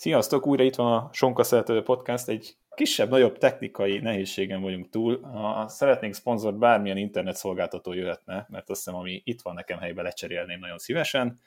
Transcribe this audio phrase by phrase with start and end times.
[0.00, 5.20] Sziasztok, újra itt van a Sonka Szerető Podcast, egy kisebb-nagyobb technikai nehézségen vagyunk túl.
[5.20, 10.04] Ha szeretnénk szponzort, bármilyen internet szolgáltató jöhetne, mert azt hiszem, ami itt van nekem helyben
[10.04, 11.40] lecserélném nagyon szívesen.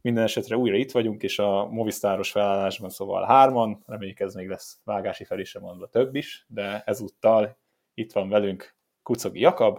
[0.00, 4.80] Minden esetre újra itt vagyunk, és a Movistáros felállásban, szóval hárman, reméljük ez még lesz
[4.84, 7.56] vágási fel is mondva több is, de ezúttal
[7.94, 9.78] itt van velünk Kucogi Jakab.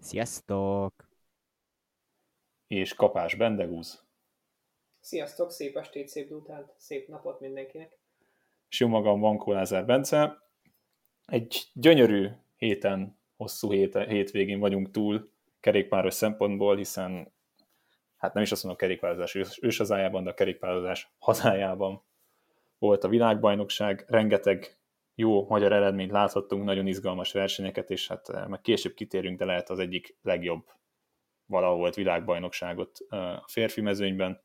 [0.00, 1.08] Sziasztok!
[2.66, 4.03] És Kapás Bendegúz.
[5.04, 7.98] Sziasztok, szép estét, szép dután, szép napot mindenkinek.
[8.68, 10.42] És jó magam, Vankó Lázár Bence.
[11.26, 15.30] Egy gyönyörű héten, hosszú héten, hétvégén vagyunk túl
[15.60, 17.32] kerékpáros szempontból, hiszen
[18.16, 22.02] hát nem is azt mondom kerékpározás őshazájában, de a kerékpározás hazájában
[22.78, 24.78] volt a világbajnokság, rengeteg
[25.14, 29.70] jó magyar eredményt láthattunk, nagyon izgalmas versenyeket, és hát eh, meg később kitérünk, de lehet
[29.70, 30.70] az egyik legjobb
[31.46, 34.43] valahol világbajnokságot eh, a férfi mezőnyben.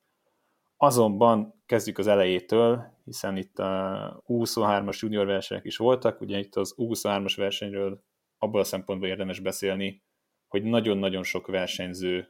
[0.81, 6.75] Azonban kezdjük az elejétől, hiszen itt a U23-as junior versenyek is voltak, ugye itt az
[6.77, 8.03] U23-as versenyről
[8.37, 10.03] abból a szempontból érdemes beszélni,
[10.47, 12.27] hogy nagyon-nagyon sok versenyző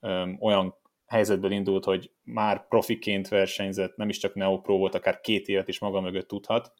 [0.00, 0.74] öm, olyan
[1.06, 5.78] helyzetből indult, hogy már profiként versenyzett, nem is csak neopro volt, akár két évet is
[5.78, 6.72] maga mögött tudhat.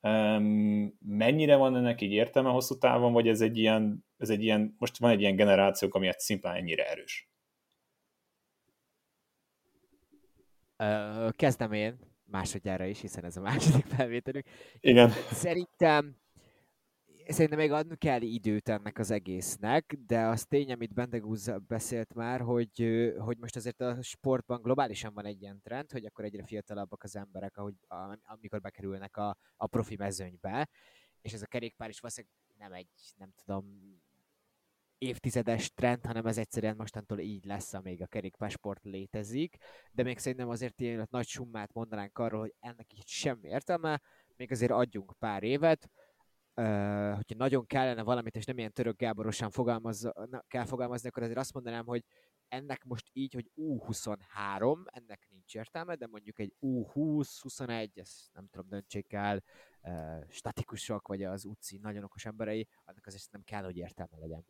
[0.00, 4.74] Öm, mennyire van ennek így értelme hosszú távon, vagy ez egy ilyen, ez egy ilyen
[4.78, 7.31] most van egy ilyen generációk, ami szimplán ennyire erős?
[11.30, 14.46] Kezdem én, másodjára is, hiszen ez a második felvételünk.
[14.80, 15.10] Igen.
[15.30, 16.16] Szerintem
[17.26, 22.40] szerintem még adni kell időt ennek az egésznek, de az tény, amit Bendegúz beszélt már,
[22.40, 27.02] hogy, hogy most azért a sportban globálisan van egy ilyen trend, hogy akkor egyre fiatalabbak
[27.02, 27.74] az emberek, ahogy,
[28.22, 30.68] amikor bekerülnek a, a profi mezőnybe,
[31.20, 33.64] és ez a kerékpár is valószínűleg nem egy, nem tudom,
[35.02, 39.56] évtizedes trend, hanem ez egyszerűen mostantól így lesz, amíg a kerékpásport létezik,
[39.92, 44.00] de még szerintem azért ilyen nagy summát mondanánk arról, hogy ennek így semmi értelme,
[44.36, 45.90] még azért adjunk pár évet,
[46.56, 51.22] Uh, hogyha nagyon kellene valamit, és nem ilyen török Gáborosan fogalmazza, na, kell fogalmazni, akkor
[51.22, 52.04] azért azt mondanám, hogy
[52.48, 58.68] ennek most így, hogy U23, ennek nincs értelme, de mondjuk egy U20-21, ezt nem tudom,
[58.68, 59.42] döntsék el,
[59.82, 64.44] uh, statikusok, vagy az UCI nagyon okos emberei, annak azért nem kell, hogy értelme legyen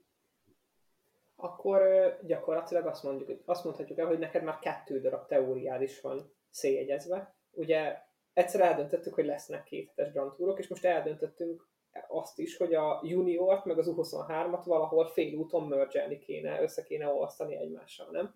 [1.42, 1.82] akkor
[2.26, 7.34] gyakorlatilag azt, mondjuk, azt mondhatjuk el, hogy neked már kettő darab teóriád is van széjegyezve.
[7.52, 7.98] Ugye
[8.32, 11.70] egyszer eldöntöttük, hogy lesznek kéthetes Grand Tourok, és most eldöntöttünk
[12.08, 17.56] azt is, hogy a juniort meg az U23-at valahol félúton mergelni kéne, össze kéne olvasztani
[17.56, 18.34] egymással, nem?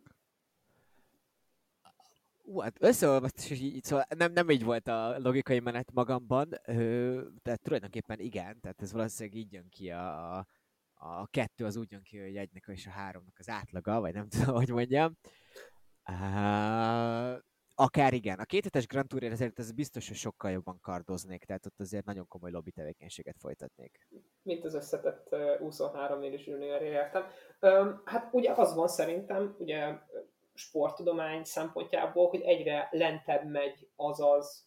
[2.43, 6.49] Ú, hát összeolvaszt, és így, szóval nem, nem így volt a logikai menet magamban,
[7.43, 10.47] de tulajdonképpen igen, tehát ez valószínűleg így jön ki a, a
[10.99, 14.29] a kettő az úgy jön ki, hogy egynek és a háromnak az átlaga, vagy nem
[14.39, 15.17] tudom, hogy mondjam.
[16.09, 17.39] Uh,
[17.75, 18.39] akár igen.
[18.39, 22.29] A kéthetes Grand Tour ezért ez biztos, hogy sokkal jobban kardoznék, tehát ott azért nagyon
[22.29, 24.09] komoly lobby tevékenységet folytatnék.
[24.43, 27.25] Mint az összetett uh, 23 és junior értem.
[28.05, 29.99] Hát ugye az van szerintem, ugye
[30.55, 34.66] sporttudomány szempontjából, hogy egyre lentebb megy az az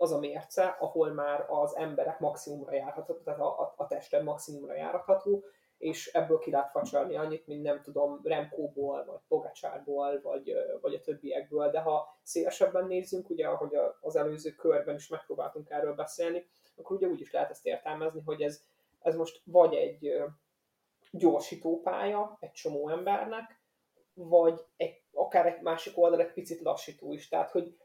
[0.00, 4.74] az a mérce, ahol már az emberek maximumra járható, tehát a, a, a tested maximumra
[4.74, 5.44] járható,
[5.78, 11.00] és ebből ki lehet facsarni annyit, mint nem tudom, Remkóból, vagy Pogacsárból, vagy, vagy a
[11.00, 16.46] többiekből, de ha szélesebben nézzünk, ugye ahogy az előző körben is megpróbáltunk erről beszélni,
[16.76, 18.62] akkor ugye úgy is lehet ezt értelmezni, hogy ez,
[19.00, 20.22] ez most vagy egy
[21.10, 23.60] gyorsítópálya egy csomó embernek,
[24.14, 27.28] vagy egy, akár egy másik oldal egy picit lassító is.
[27.28, 27.76] Tehát, hogy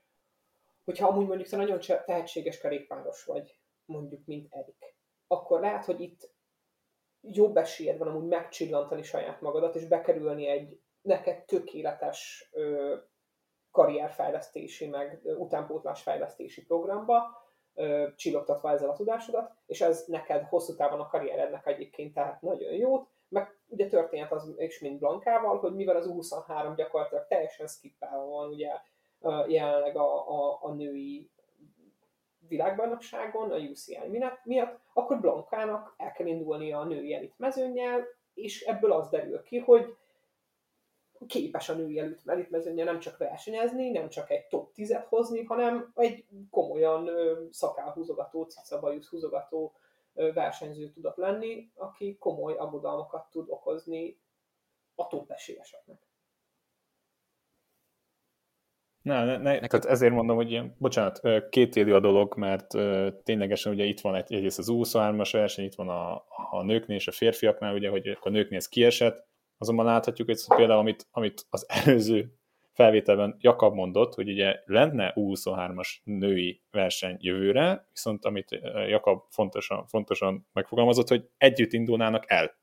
[0.85, 4.95] hogyha amúgy mondjuk te nagyon tehetséges kerékpáros vagy, mondjuk, mint Erik,
[5.27, 6.33] akkor lehet, hogy itt
[7.21, 12.95] jobb esélyed van amúgy megcsillantani saját magadat, és bekerülni egy neked tökéletes ö,
[13.71, 21.07] karrierfejlesztési, meg utánpótlásfejlesztési programba, ö, csillogtatva ezzel a tudásodat, és ez neked hosszú távon a
[21.07, 26.05] karrierednek egyébként tehát nagyon jót, meg ugye történhet az is, mint Blankával, hogy mivel az
[26.05, 28.69] 23 gyakorlatilag teljesen skippelve van, ugye
[29.47, 31.29] jelenleg a, a, a női
[32.47, 33.97] világbajnokságon, a UCI
[34.43, 39.57] miatt, akkor Blankának el kell indulni a női elit mezőnyel, és ebből az derül ki,
[39.57, 39.95] hogy
[41.27, 45.91] képes a női elit mezőnyel nem csak versenyezni, nem csak egy top 10-et hozni, hanem
[45.95, 47.09] egy komolyan
[47.51, 49.73] szakálhúzogató, cicabajusz húzogató
[50.13, 54.19] versenyző tudott lenni, aki komoly aggodalmakat tud okozni
[54.95, 55.97] a top esélyeseknek.
[59.05, 62.67] Ne, ne, ne, tehát ezért mondom, hogy ilyen, bocsánat, két élő a dolog, mert
[63.23, 66.13] ténylegesen ugye itt van egy, egyrészt az 23-as verseny, itt van a,
[66.51, 70.79] a nőknél és a férfiaknál, ugye, hogy a nőknél ez kiesett, azonban láthatjuk, hogy például
[70.79, 72.33] amit, amit az előző
[72.73, 80.47] felvételben Jakab mondott, hogy ugye lenne U23-as női verseny jövőre, viszont amit Jakab fontosan, fontosan
[80.53, 82.55] megfogalmazott, hogy együtt indulnának el.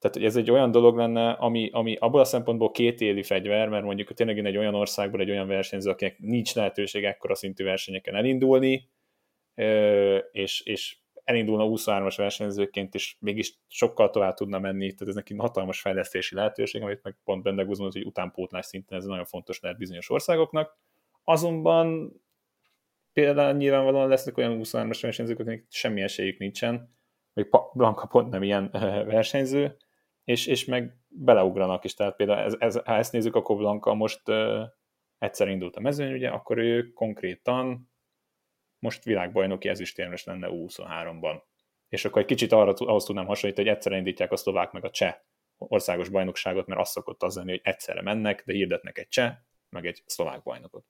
[0.00, 3.68] Tehát, hogy ez egy olyan dolog lenne, ami, ami abból a szempontból két éli fegyver,
[3.68, 8.14] mert mondjuk tényleg egy olyan országból egy olyan versenyző, akinek nincs lehetőség ekkora szintű versenyeken
[8.14, 8.90] elindulni,
[10.32, 15.80] és, és elindulna 23-as versenyzőként, és mégis sokkal tovább tudna menni, tehát ez neki hatalmas
[15.80, 20.10] fejlesztési lehetőség, amit meg pont Bendeg mondott, hogy utánpótlás szinten ez nagyon fontos lehet bizonyos
[20.10, 20.76] országoknak.
[21.24, 22.12] Azonban
[23.12, 26.96] például nyilvánvalóan lesznek olyan 23-as versenyzők, akiknek semmi esélyük nincsen,
[27.32, 28.70] vagy Blanka pont nem ilyen
[29.06, 29.76] versenyző,
[30.24, 31.94] és, és meg beleugranak is.
[31.94, 34.62] Tehát például ez, ez, ha ezt nézzük, akkor Blanka most uh,
[35.18, 37.90] egyszer indult a mezőny, ugye, akkor ő konkrétan
[38.78, 41.42] most világbajnoki ezüstérmes lenne U23-ban.
[41.88, 44.90] És akkor egy kicsit arra, ahhoz tudnám hasonlítani, hogy egyszerre indítják a szlovák meg a
[44.90, 45.14] cseh
[45.58, 49.36] országos bajnokságot, mert az szokott az lenni, hogy egyszerre mennek, de hirdetnek egy cseh,
[49.68, 50.84] meg egy szlovák bajnokot.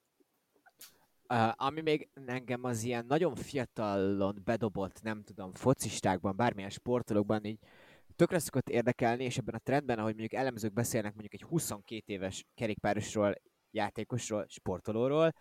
[1.29, 7.59] Uh, ami még engem az ilyen nagyon fiatalon bedobott, nem tudom, focistákban, bármilyen sportolókban így
[8.15, 12.45] tökre szokott érdekelni, és ebben a trendben, ahogy mondjuk elemzők beszélnek mondjuk egy 22 éves
[12.53, 13.35] kerékpárosról,
[13.71, 15.33] játékosról, sportolóról,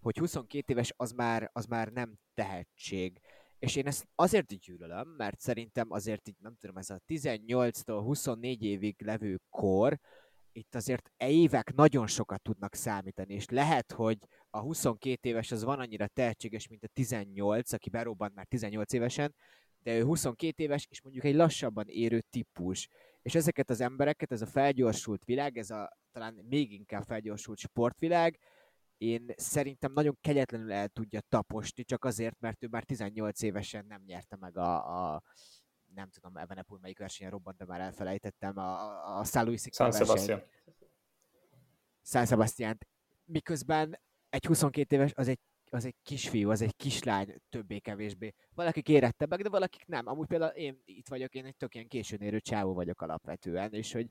[0.00, 3.20] hogy 22 éves az már, az már nem tehetség.
[3.58, 8.64] És én ezt azért gyűlölöm, mert szerintem azért így, nem tudom, ez a 18-tól 24
[8.64, 9.98] évig levő kor,
[10.52, 14.18] itt azért évek nagyon sokat tudnak számítani, és lehet, hogy
[14.50, 19.34] a 22 éves az van annyira tehetséges, mint a 18, aki berobbant már 18 évesen,
[19.82, 22.88] de ő 22 éves, és mondjuk egy lassabban érő típus.
[23.22, 28.38] És ezeket az embereket, ez a felgyorsult világ, ez a talán még inkább felgyorsult sportvilág,
[28.98, 34.02] én szerintem nagyon kegyetlenül el tudja taposni, csak azért, mert ő már 18 évesen nem
[34.06, 35.22] nyerte meg a, a
[35.94, 40.42] nem tudom, Evenepul melyik versenyen robbant, de már elfelejtettem, a, a, Luis San Sebastian.
[42.02, 42.78] San Sebastian.
[43.24, 45.40] Miközben egy 22 éves, az egy,
[45.70, 48.32] az egy kisfiú, az egy kislány többé-kevésbé.
[48.54, 50.06] Valakik érettebbek, de valakik nem.
[50.06, 53.92] Amúgy például én itt vagyok, én egy tök ilyen későn érő csávó vagyok alapvetően, és
[53.92, 54.10] hogy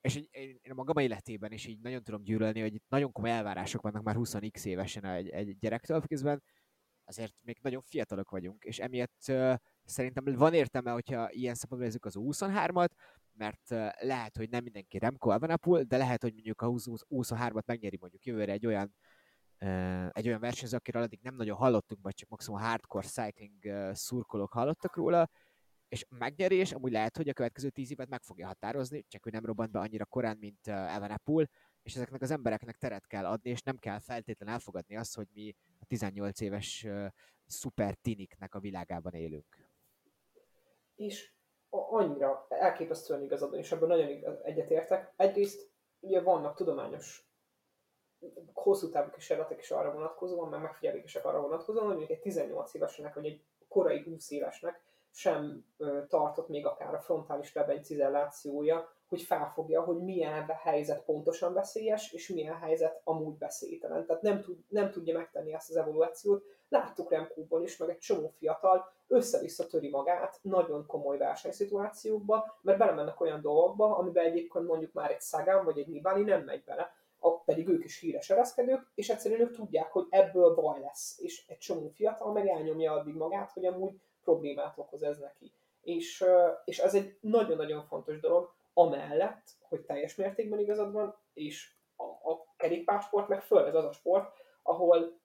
[0.00, 3.30] és így, én, a magam életében is így nagyon tudom gyűlölni, hogy itt nagyon komoly
[3.30, 6.42] elvárások vannak már 20x évesen egy, egy gyerektől, közben
[7.04, 9.54] azért még nagyon fiatalok vagyunk, és emiatt uh,
[9.84, 12.88] szerintem van értelme, hogyha ilyen szempontból nézzük az 23-at,
[13.32, 13.68] mert
[14.00, 18.52] lehet, hogy nem mindenki Remco Evenepoel, de lehet, hogy mondjuk a 23-at megnyeri mondjuk jövőre
[18.52, 18.94] egy olyan
[20.12, 24.96] egy olyan versenyző, akiről addig nem nagyon hallottunk, vagy csak maximum hardcore cycling szurkolók hallottak
[24.96, 25.30] róla,
[25.88, 29.44] és megnyerés amúgy lehet, hogy a következő tíz évet meg fogja határozni, csak ő nem
[29.44, 31.46] robbant be annyira korán, mint Evenepul,
[31.82, 35.54] és ezeknek az embereknek teret kell adni, és nem kell feltétlenül elfogadni azt, hogy mi
[35.78, 36.86] a 18 éves
[37.46, 39.70] szuper tiniknek a világában élünk.
[40.94, 41.32] És
[41.68, 45.12] annyira elképesztően igazad, és ebben nagyon egyetértek.
[45.16, 45.70] Egyrészt
[46.00, 47.27] ugye vannak tudományos
[48.52, 53.26] hosszú távú kísérletek is arra vonatkozóan, meg megfigyelések arra vonatkozóan, hogy egy 18 évesnek, vagy
[53.26, 54.80] egy korai 20 évesnek
[55.10, 55.64] sem
[56.08, 57.82] tartott még akár a frontális lebeny
[59.08, 64.06] hogy felfogja, hogy milyen helyzet pontosan veszélyes, és milyen helyzet amúgy veszélytelen.
[64.06, 66.44] Tehát nem, tud, nem tudja megtenni ezt az evolúciót.
[66.68, 73.20] Láttuk Remkóban is, meg egy csomó fiatal össze-vissza töri magát nagyon komoly versenyszituációkba, mert belemennek
[73.20, 76.92] olyan dolgokba, amiben egyébként mondjuk már egy Sagan vagy egy Nibali nem megy bele,
[77.48, 81.18] pedig ők is híres ereszkedők, és egyszerűen ők tudják, hogy ebből baj lesz.
[81.18, 85.52] És egy csomó fiatal meg elnyomja addig magát, hogy amúgy problémát okoz ez neki.
[85.82, 86.24] És,
[86.64, 92.46] és ez egy nagyon-nagyon fontos dolog, amellett, hogy teljes mértékben igazad van, és a, a
[92.56, 94.30] kerékpársport meg főleg az a sport,
[94.62, 95.18] ahol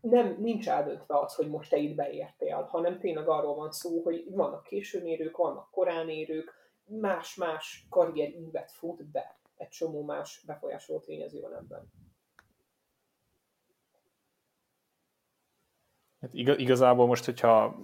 [0.00, 4.24] nem, nincs eldöntve az, hogy most te itt beértél, hanem tényleg arról van szó, hogy
[4.30, 9.39] vannak későn érők, vannak korán érők, más-más karrierívet fut be.
[9.60, 11.92] Egy csomó más befolyásoló tényező van ebben.
[16.20, 17.76] Hát igazából most, hogyha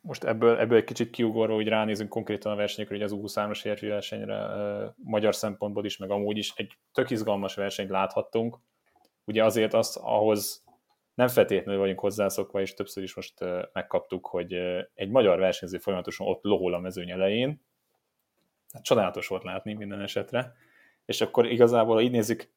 [0.00, 3.86] most ebből, ebből egy kicsit kiugorva, hogy ránézünk konkrétan a versenyekre, hogy az U23-as férfi
[3.86, 4.48] versenyre
[4.96, 8.58] magyar szempontból is, meg amúgy is egy tök izgalmas versenyt láthattunk.
[9.24, 10.64] Ugye azért azt ahhoz
[11.14, 13.34] nem feltétlenül vagyunk hozzászokva, és többször is most
[13.72, 14.52] megkaptuk, hogy
[14.94, 17.64] egy magyar versenyző folyamatosan ott lohol a mezőny elején.
[18.72, 20.54] Hát csodálatos volt látni minden esetre.
[21.04, 22.50] És akkor igazából, ha így nézzük,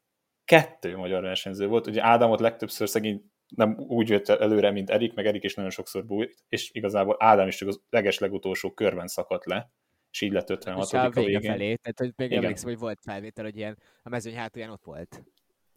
[0.45, 1.87] kettő magyar versenyző volt.
[1.87, 6.05] Ugye Ádámot legtöbbször szegény nem úgy jött előre, mint Erik, meg Erik is nagyon sokszor
[6.05, 9.71] bújt, és igazából Ádám is csak az leges legutolsó körben szakadt le,
[10.11, 11.41] és így lett 56 a, a végén.
[11.41, 12.43] Felé, tehát hogy még Igen.
[12.43, 15.23] emlékszem, hogy volt felvétel, hogy ilyen a mezőny hátulján ott volt.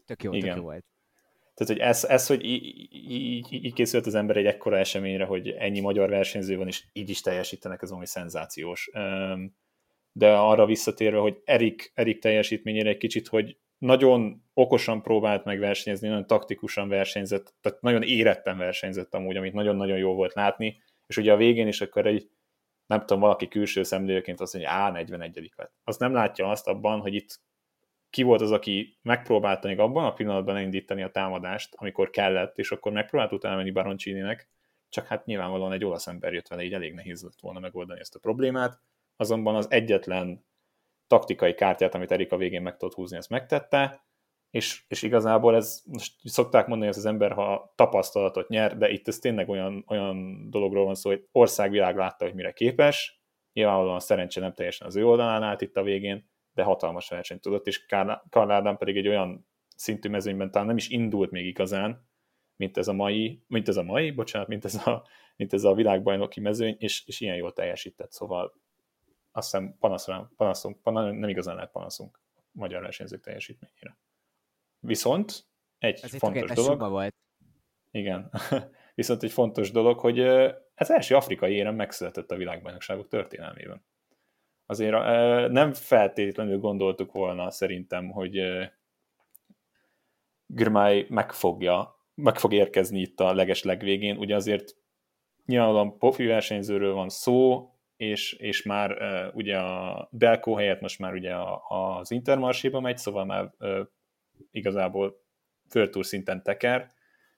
[0.04, 0.48] Tök jó, Igen.
[0.48, 0.84] tök jó volt.
[1.54, 5.48] Tehát, hogy ez, ez hogy így, így, így készült az ember egy ekkora eseményre, hogy
[5.48, 8.90] ennyi magyar versenyző van, és így is teljesítenek, ez valami szenzációs.
[10.18, 16.08] De arra visszatérve, hogy Erik, Erik teljesítményére egy kicsit, hogy nagyon okosan próbált meg versenyezni,
[16.08, 21.32] nagyon taktikusan versenyzett, tehát nagyon éretten versenyzett amúgy, amit nagyon-nagyon jó volt látni, és ugye
[21.32, 22.30] a végén is akkor egy,
[22.86, 25.72] nem tudom, valaki külső szemlélőként azt mondja, á, 41 lett.
[25.84, 27.40] Azt nem látja azt abban, hogy itt
[28.10, 32.70] ki volt az, aki megpróbálta még abban a pillanatban elindítani a támadást, amikor kellett, és
[32.70, 34.48] akkor megpróbált utána menni Baroncini-nek,
[34.88, 38.14] csak hát nyilvánvalóan egy olasz ember jött vele, így elég nehéz lett volna megoldani ezt
[38.14, 38.80] a problémát.
[39.20, 40.46] Azonban az egyetlen
[41.06, 44.06] taktikai kártyát, amit Erika végén meg tudott húzni, ezt megtette,
[44.50, 49.08] és, és igazából ez, most szokták mondani, hogy az ember, ha tapasztalatot nyer, de itt
[49.08, 53.22] ez tényleg olyan, olyan dologról van szó, hogy országvilág látta, hogy mire képes,
[53.52, 57.40] nyilvánvalóan a szerencse nem teljesen az ő oldalán állt itt a végén, de hatalmas versenyt
[57.40, 57.86] tudott, és
[58.30, 62.08] Karl Ádám pedig egy olyan szintű mezőnyben talán nem is indult még igazán,
[62.56, 65.06] mint ez a mai, mint ez a mai, bocsánat, mint ez a,
[65.36, 68.54] mint ez a világbajnoki mezőny, és, és ilyen jól teljesített, szóval
[69.38, 72.20] azt hiszem panaszra, panaszunk, nem igazán lehet panaszunk
[72.52, 73.98] magyar versenyzők teljesítményére.
[74.80, 75.46] Viszont
[75.78, 76.78] egy Ez fontos dolog.
[76.78, 77.14] volt.
[77.90, 78.30] Igen.
[78.94, 80.18] Viszont egy fontos dolog, hogy
[80.74, 83.84] ez első afrikai érem megszületett a világbajnokságok történelmében.
[84.66, 84.92] Azért
[85.50, 88.40] nem feltétlenül gondoltuk volna szerintem, hogy
[90.46, 94.16] Girmay megfogja, meg fog érkezni itt a leges legvégén.
[94.16, 94.76] Ugye azért
[95.44, 101.12] nyilvánvalóan profi versenyzőről van szó, és, és már uh, ugye a Delco helyett most már
[101.12, 101.62] ugye a,
[101.98, 103.80] az Intermarséba megy, szóval már uh,
[104.50, 105.22] igazából
[105.68, 106.90] föltúr szinten teker,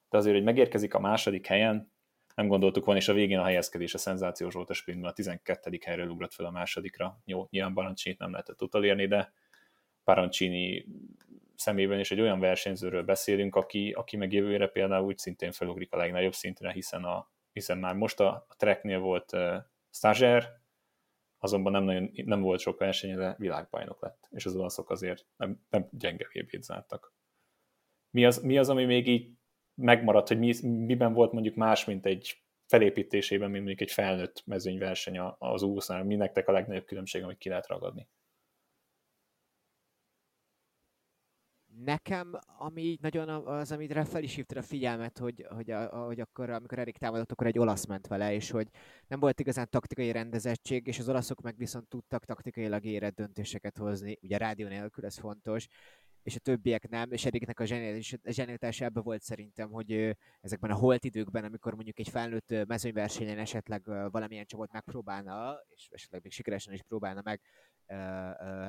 [0.08, 1.92] de azért, hogy megérkezik a második helyen,
[2.34, 5.78] nem gondoltuk volna, és a végén a helyezkedés a szenzációs volt a sprintben, a 12.
[5.84, 7.20] helyről ugrott fel a másodikra.
[7.24, 9.32] Jó, nyilván Barancsinit nem lehetett utolérni, de
[10.04, 10.86] Parancini
[11.56, 15.96] szemében is egy olyan versenyzőről beszélünk, aki, aki meg jövőre például úgy szintén felugrik a
[15.96, 19.36] legnagyobb szintre, hiszen, a, hiszen már most a, a tracknél volt
[19.90, 20.61] stagiaire,
[21.38, 25.64] azonban nem, nagyon, nem volt sok verseny, de világbajnok lett, és az olaszok azért nem,
[25.70, 27.14] nem gyenge vb zártak.
[28.11, 29.30] Mi az, mi az, ami még így
[29.75, 35.18] megmaradt, hogy mi, miben volt mondjuk más, mint egy felépítésében, mint mondjuk egy felnőtt mezőnyverseny
[35.38, 38.09] az úszásnál, mi nektek a legnagyobb különbség, amit ki lehet ragadni?
[41.84, 46.50] Nekem, ami nagyon az, amire fel is hívta a figyelmet, hogy, hogy, a, hogy akkor,
[46.50, 48.68] amikor Erik támadott, akkor egy olasz ment vele, és hogy
[49.06, 54.18] nem volt igazán taktikai rendezettség, és az olaszok meg viszont tudtak taktikailag érett döntéseket hozni,
[54.22, 55.66] ugye rádió nélkül, ez fontos,
[56.22, 61.04] és a többiek nem, és Eriknek a zsenialitása ebben volt szerintem, hogy ezekben a holt
[61.04, 66.82] időkben, amikor mondjuk egy felnőtt mezőnyversenyen esetleg valamilyen csapat megpróbálna, és esetleg még sikeresen is
[66.82, 67.40] próbálna meg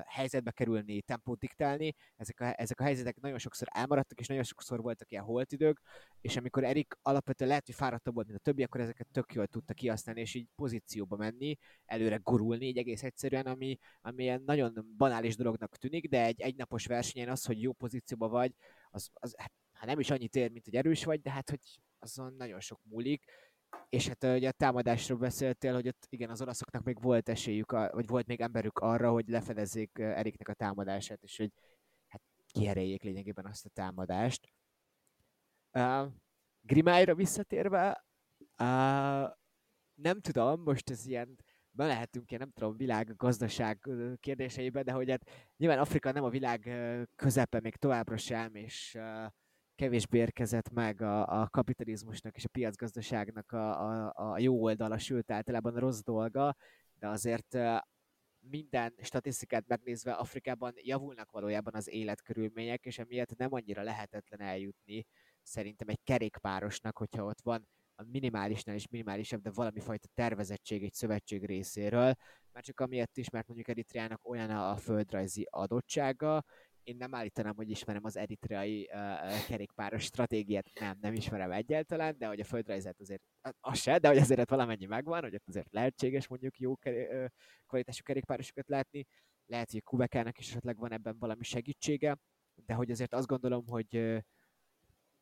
[0.06, 1.96] helyzetbe kerülni, tempót diktálni.
[2.16, 5.82] Ezek a, ezek a helyzetek nagyon sokszor elmaradtak, és nagyon sokszor voltak ilyen holtidők,
[6.22, 9.48] és amikor Erik alapvetően lehet, hogy fáradtabb volt, mint a többi, akkor ezeket tök jól
[9.48, 14.94] tudta kihasználni, és így pozícióba menni, előre gurulni, így egész egyszerűen, ami, ami ilyen nagyon
[14.98, 18.54] banális dolognak tűnik, de egy egynapos versenyen az, hogy jó pozícióba vagy,
[18.90, 21.60] az, az hát, hát nem is annyit ér, mint hogy erős vagy, de hát hogy
[22.00, 23.24] azon nagyon sok múlik
[23.90, 28.08] és hát ugye a támadásról beszéltél, hogy ott igen, az olaszoknak még volt esélyük, vagy
[28.08, 31.52] volt még emberük arra, hogy lefedezzék Eriknek a támadását, és hogy
[32.08, 34.52] hát kihereljék lényegében azt a támadást.
[35.72, 36.08] Uh,
[36.62, 38.06] Grimályra visszatérve,
[38.40, 39.30] uh,
[39.94, 41.38] nem tudom, most ez ilyen,
[41.72, 46.30] be lehetünk ilyen, nem tudom, világ, gazdaság kérdéseiben, de hogy hát nyilván Afrika nem a
[46.30, 46.70] világ
[47.16, 49.32] közepe még továbbra sem, és uh,
[49.82, 55.32] kevésbé érkezett meg a, a kapitalizmusnak és a piacgazdaságnak a, a, a jó oldala, sőt
[55.32, 56.56] általában a rossz dolga,
[57.00, 57.58] de azért
[58.40, 65.06] minden statisztikát megnézve Afrikában javulnak valójában az életkörülmények, és emiatt nem annyira lehetetlen eljutni
[65.42, 70.94] szerintem egy kerékpárosnak, hogyha ott van a minimálisnál is minimálisabb, de valami fajta tervezettség egy
[70.94, 72.14] szövetség részéről,
[72.52, 76.44] már csak amiatt is, mert mondjuk Eritreának olyan a földrajzi adottsága,
[76.84, 82.28] én nem állítanám, hogy ismerem az eritreai uh, kerékpáros stratégiát, nem, nem ismerem egyáltalán, de
[82.28, 83.22] hogy a földrajzát azért,
[83.60, 87.26] az se, de hogy azért valamennyi megvan, hogy ott azért lehetséges mondjuk jó uh,
[87.68, 89.06] kvalitású kerékpárosokat látni,
[89.46, 92.18] lehet, hogy a Kubekának is esetleg van ebben valami segítsége,
[92.66, 94.24] de hogy azért azt gondolom, hogy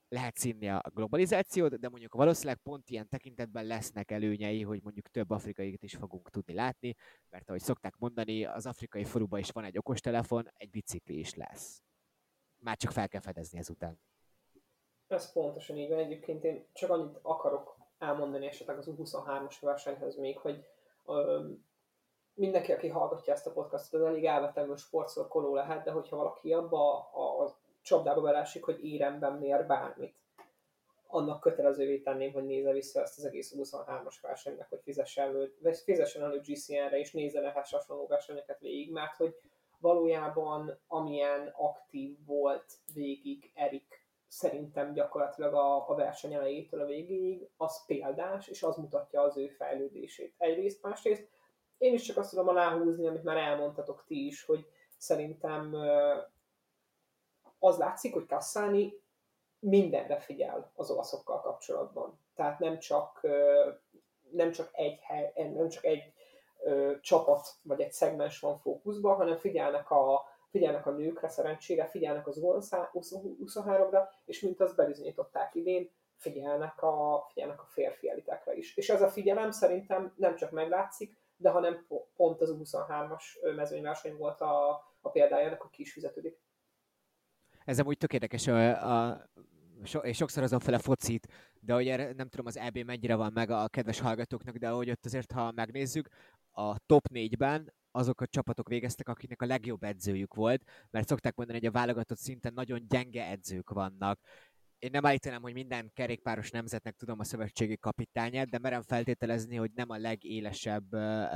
[0.10, 5.30] lehet színni a globalizációt, de mondjuk valószínűleg pont ilyen tekintetben lesznek előnyei, hogy mondjuk több
[5.30, 6.96] afrikait is fogunk tudni látni,
[7.30, 11.82] mert ahogy szokták mondani, az afrikai faluban is van egy okostelefon, egy bicikli is lesz.
[12.58, 14.00] Már csak fel kell fedezni ezután.
[15.08, 16.00] Ez pontosan így van.
[16.00, 20.66] Egyébként én csak annyit akarok elmondani esetleg az U23-as versenyhez még, hogy
[21.06, 21.50] ö,
[22.34, 27.10] mindenki, aki hallgatja ezt a podcastot, az elég elvetemű sportszorkoló lehet, de hogyha valaki abba
[27.12, 27.58] a, a
[27.90, 30.16] csapdába belásik, hogy éremben mér bármit.
[31.08, 35.54] Annak kötelezővé tenném, hogy nézze vissza ezt az egész 23-as versenynek, hogy fizessen elő,
[35.84, 39.36] fizessen elő GCN-re, és nézze lehes hasonló versenyeket végig, mert hogy
[39.80, 47.86] valójában amilyen aktív volt végig Erik szerintem gyakorlatilag a, a verseny elejétől a végéig, az
[47.86, 50.34] példás, és az mutatja az ő fejlődését.
[50.38, 51.28] Egyrészt, másrészt
[51.78, 54.66] én is csak azt tudom aláhúzni, amit már elmondtatok ti is, hogy
[54.98, 55.76] szerintem
[57.60, 58.94] az látszik, hogy Cassani
[59.60, 62.20] mindenre figyel az olaszokkal kapcsolatban.
[62.36, 63.28] Tehát nem csak,
[64.32, 66.14] nem csak egy, hely, nem csak egy
[67.02, 72.40] csapat vagy egy szegmens van fókuszban, hanem figyelnek a, figyelnek a nőkre szerencsére, figyelnek az
[72.42, 78.78] 23-ra, és mint azt bebizonyították idén, figyelnek a, figyelnek a férfi elitekre is.
[78.78, 84.42] És ez a figyelem szerintem nem csak meglátszik, de hanem pont az 23-as mezőnyverseny volt
[84.42, 84.70] a,
[85.02, 86.40] a példája ennek, a kis fizetődik.
[87.70, 89.30] Ez amúgy tök érdekes, a, a,
[89.84, 91.28] so, és sokszor azon fel a focit,
[91.60, 91.86] de hogy
[92.16, 95.52] nem tudom az EB mennyire van meg a kedves hallgatóknak, de hogy ott azért, ha
[95.52, 96.08] megnézzük,
[96.52, 101.60] a top 4-ben azok a csapatok végeztek, akiknek a legjobb edzőjük volt, mert szokták mondani,
[101.60, 104.20] hogy a válogatott szinten nagyon gyenge edzők vannak.
[104.80, 109.72] Én nem állítanám, hogy minden kerékpáros nemzetnek tudom a szövetségi kapitányát, de merem feltételezni, hogy
[109.76, 110.86] nem a legélesebb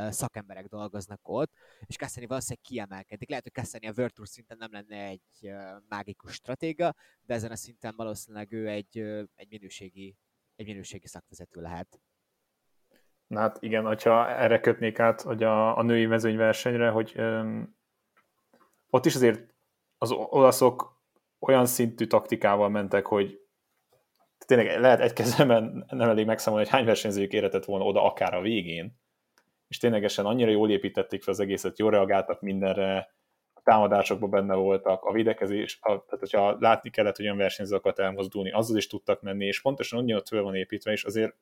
[0.09, 1.51] szakemberek dolgoznak ott,
[1.85, 3.29] és Cassani valószínűleg kiemelkedik.
[3.29, 5.51] Lehet, hogy Cassani a World Tour szinten nem lenne egy
[5.89, 8.97] mágikus stratéga, de ezen a szinten valószínűleg ő egy,
[9.35, 10.15] egy, minőségi,
[10.55, 11.99] egy minőségi szakvezető lehet.
[13.27, 17.75] Na hát igen, hogyha erre kötnék át, hogy a, a női mezőnyversenyre, hogy öm,
[18.89, 19.53] ott is azért
[19.97, 21.01] az olaszok
[21.47, 23.39] olyan szintű taktikával mentek, hogy
[24.45, 28.41] tényleg lehet egy kezemben nem elég megszámolni, hogy hány versenyzőjük éretett volna oda akár a
[28.41, 29.01] végén,
[29.67, 33.15] és ténylegesen annyira jól építették fel az egészet, jól reagáltak mindenre,
[33.53, 38.51] a támadásokban benne voltak, a védekezés, a, tehát hogyha látni kellett, hogy olyan versenyzőket elmozdulni,
[38.51, 41.35] azzal is tudtak menni, és pontosan annyira föl van építve, és azért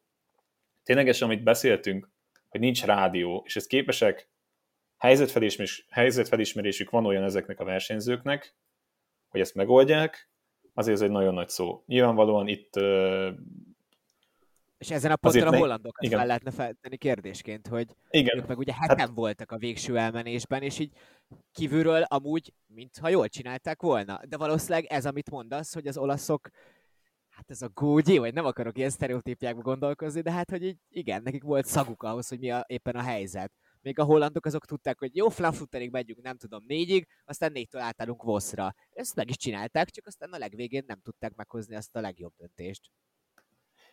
[0.83, 2.09] ténylegesen, amit beszéltünk,
[2.49, 4.29] hogy nincs rádió, és ezt képesek,
[4.97, 8.55] helyzetfelismerés, helyzetfelismerésük van olyan ezeknek a versenyzőknek,
[9.31, 10.29] hogy ezt megoldják,
[10.73, 11.83] azért ez egy nagyon nagy szó.
[11.85, 12.75] Nyilvánvalóan itt
[14.81, 16.17] és ezen a ponton a hollandokat igen.
[16.17, 18.37] fel lehetne feltenni kérdésként, hogy igen.
[18.37, 19.11] ők meg ugye heten hát...
[19.13, 20.91] voltak a végső elmenésben, és így
[21.51, 24.19] kívülről amúgy, mintha jól csinálták volna.
[24.27, 26.49] De valószínűleg ez, amit mondasz, hogy az olaszok
[27.29, 31.21] hát ez a gógyi, vagy nem akarok ilyen sztereotípiákba gondolkozni, de hát, hogy így, igen,
[31.23, 33.51] nekik volt szaguk ahhoz, hogy mi a, éppen a helyzet.
[33.81, 38.23] Még a hollandok azok tudták, hogy jó, flanfutterig megyünk, nem tudom, négyig, aztán négytől átállunk
[38.23, 38.73] Voszra.
[38.89, 42.91] Ezt meg is csinálták, csak aztán a legvégén nem tudták meghozni azt a legjobb döntést.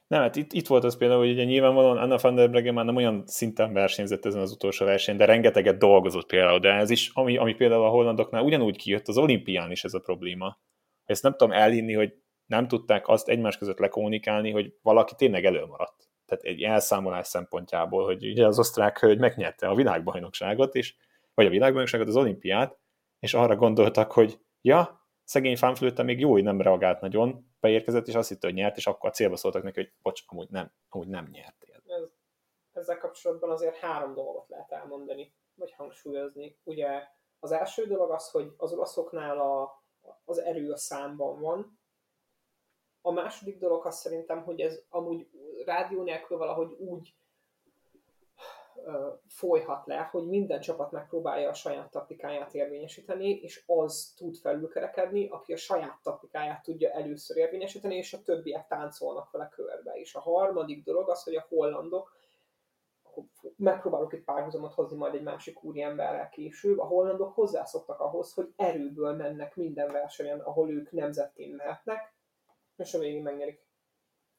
[0.06, 2.84] Nem, hát itt, itt volt az például, hogy ugye nyilvánvalóan Anna van der Breggen már
[2.84, 7.10] nem olyan szinten versenyzett ezen az utolsó verseny, de rengeteget dolgozott például, de ez is,
[7.12, 10.58] ami, ami például a hollandoknál ugyanúgy kijött, az olimpián is ez a probléma.
[11.04, 12.12] Ezt nem tudom elhinni, hogy
[12.46, 16.07] nem tudták azt egymás között lekommunikálni, hogy valaki tényleg előmaradt.
[16.28, 20.96] Tehát egy elszámolás szempontjából, hogy ugye az osztrák hölgy megnyerte a világbajnokságot, és,
[21.34, 22.78] vagy a világbajnokságot, az olimpiát,
[23.18, 28.14] és arra gondoltak, hogy ja, szegény fámflőtte még jó, hogy nem reagált nagyon, beérkezett, és
[28.14, 31.08] azt hitte, hogy nyert, és akkor a célba szóltak neki, hogy bocs, amúgy nem, amúgy
[31.08, 31.82] nem nyertél.
[31.86, 32.02] Ez,
[32.72, 36.58] ezzel kapcsolatban azért három dolgot lehet elmondani, vagy hangsúlyozni.
[36.64, 39.82] Ugye az első dolog az, hogy az olaszoknál a,
[40.24, 41.77] az erő a számban van,
[43.08, 45.28] a második dolog az szerintem, hogy ez amúgy
[45.64, 47.14] rádió nélkül valahogy úgy
[49.26, 55.52] folyhat le, hogy minden csapat megpróbálja a saját taktikáját érvényesíteni, és az tud felülkerekedni, aki
[55.52, 59.92] a saját taktikáját tudja először érvényesíteni, és a többiek táncolnak vele körbe.
[59.92, 62.16] És a harmadik dolog az, hogy a hollandok,
[63.56, 69.14] megpróbálok egy párhuzamot hozni majd egy másik úriemberrel később, a hollandok hozzászoktak ahhoz, hogy erőből
[69.14, 72.17] mennek minden versenyen, ahol ők nemzetként mehetnek,
[72.78, 73.66] és a végén megnyerik.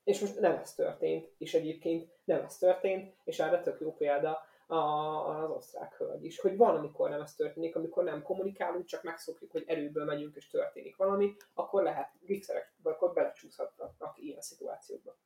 [0.03, 4.47] És most nem ez történt, és egyébként nem ez történt, és erre tök jó példa
[4.67, 9.51] az osztrák hölgy is, hogy van, amikor nem ez történik, amikor nem kommunikálunk, csak megszokjuk,
[9.51, 15.17] hogy erőből megyünk, és történik valami, akkor lehet gixerek, vagy akkor belecsúszhatnak ilyen szituációkba.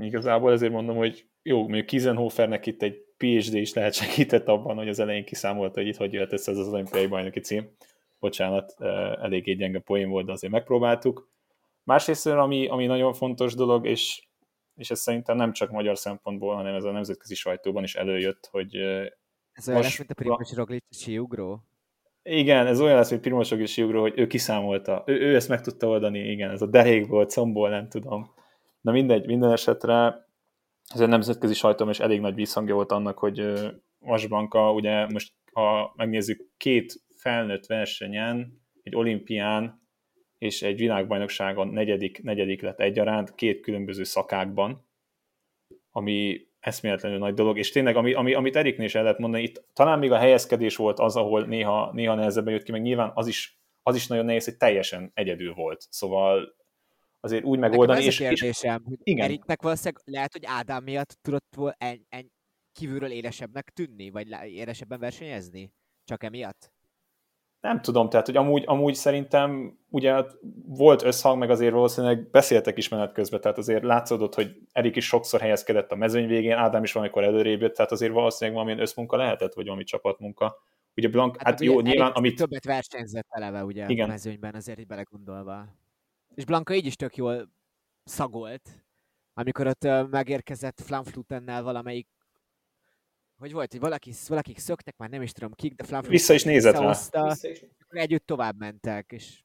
[0.00, 4.88] Igazából ezért mondom, hogy jó, mondjuk Kizenhofernek itt egy PhD is lehet segített abban, hogy
[4.88, 7.76] az elején kiszámolta, hogy itt hogy jöhet össze ez az olimpiai bajnoki cím
[8.24, 8.74] bocsánat,
[9.20, 11.28] eléggé gyenge poén volt, de azért megpróbáltuk.
[11.82, 14.26] Másrészt, ami, ami nagyon fontos dolog, és,
[14.76, 18.76] és ez szerintem nem csak magyar szempontból, hanem ez a nemzetközi sajtóban is előjött, hogy
[19.52, 21.64] ez olyan lesz, mint a Primoz Roglic síugró?
[22.22, 25.60] Igen, ez olyan lesz, mint Primoz Roglic síugró, hogy ő kiszámolta, ő, ő ezt meg
[25.60, 28.34] tudta oldani, igen, ez a derékból, combból, nem tudom.
[28.80, 30.26] Na mindegy, minden esetre
[30.94, 33.52] ez a nemzetközi sajtóm is elég nagy visszhangja volt annak, hogy
[33.98, 39.88] Vasbanka, ugye most ha megnézzük, két felnőtt versenyen, egy olimpián
[40.38, 44.88] és egy világbajnokságon negyedik, negyedik lett egyaránt, két különböző szakákban,
[45.90, 49.64] ami eszméletlenül nagy dolog, és tényleg, ami, ami, amit Eriknél is el lehet mondani, itt
[49.72, 53.26] talán még a helyezkedés volt az, ahol néha, néha nehezebben jött ki, meg nyilván az
[53.26, 55.86] is, az is nagyon nehéz, hogy teljesen egyedül volt.
[55.90, 56.54] Szóval
[57.20, 57.98] azért úgy megoldani.
[57.98, 59.24] Nekem ez és, a kérdésem, és, igen.
[59.24, 62.32] Eriknek valószínűleg lehet, hogy Ádám miatt tudott volna en, en,
[62.72, 65.72] kívülről élesebbnek tűnni, vagy élesebben versenyezni?
[66.04, 66.73] Csak emiatt?
[67.64, 70.24] Nem tudom, tehát hogy amúgy, amúgy szerintem ugye
[70.66, 75.06] volt összhang, meg azért valószínűleg beszéltek is menet közben, tehát azért látszódott, hogy Erik is
[75.06, 79.16] sokszor helyezkedett a mezőny végén, Ádám is valamikor előrébb jött, tehát azért valószínűleg valamilyen összmunka
[79.16, 80.56] lehetett, vagy valami csapatmunka.
[80.96, 82.36] Ugye Blank, hát, hát jó, ugye nyilván, amit...
[82.36, 84.08] Többet versenyzett eleve ugye Igen.
[84.08, 85.66] a mezőnyben, azért így belegondolva.
[86.34, 87.50] És Blanka így is tök jól
[88.04, 88.84] szagolt,
[89.34, 92.08] amikor ott megérkezett Flamflutennel valamelyik
[93.38, 96.44] hogy volt, hogy valaki, valakik szöktek, már nem is tudom kik, de Flamfluten Vissza is
[96.44, 96.88] nézett rá.
[96.88, 97.62] Vissza is.
[97.62, 99.44] Akkor együtt tovább mentek, és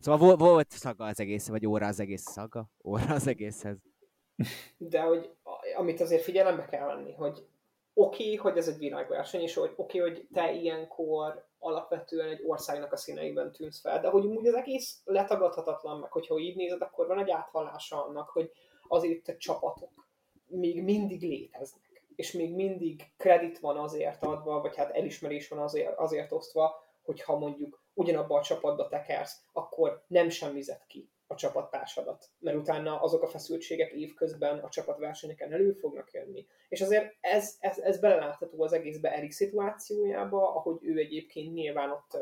[0.00, 2.70] Szóval volt szaga az egész, vagy óra az egész szaga?
[2.84, 3.76] Óra az egészhez.
[4.76, 5.30] De hogy
[5.76, 7.46] amit azért figyelembe kell venni, hogy
[7.94, 12.42] oké, okay, hogy ez egy világverseny, és hogy oké, okay, hogy te ilyenkor alapvetően egy
[12.46, 16.82] országnak a színeiben tűnsz fel, de hogy úgy az egész letagadhatatlan, meg hogyha így nézed,
[16.82, 18.50] akkor van egy átvallása annak, hogy
[18.88, 19.90] azért a csapatok
[20.46, 21.85] még mindig léteznek,
[22.16, 27.38] és még mindig kredit van azért adva, vagy hát elismerés van azért, azért osztva, hogyha
[27.38, 33.26] mondjuk ugyanabba a csapatba tekersz, akkor nem semmizet ki a csapattársadat, mert utána azok a
[33.26, 36.46] feszültségek évközben a csapatversenyeken elő fognak jönni.
[36.68, 42.18] És azért ez, ez, ez belelátható az egészbe Erik szituációjába, ahogy ő egyébként nyilván ott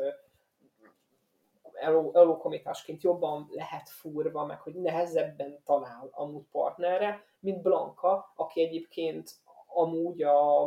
[2.13, 9.31] elókomitásként jobban lehet furva, meg hogy nehezebben talál amúgy partnerre, mint Blanka, aki egyébként
[9.75, 10.63] amúgy a,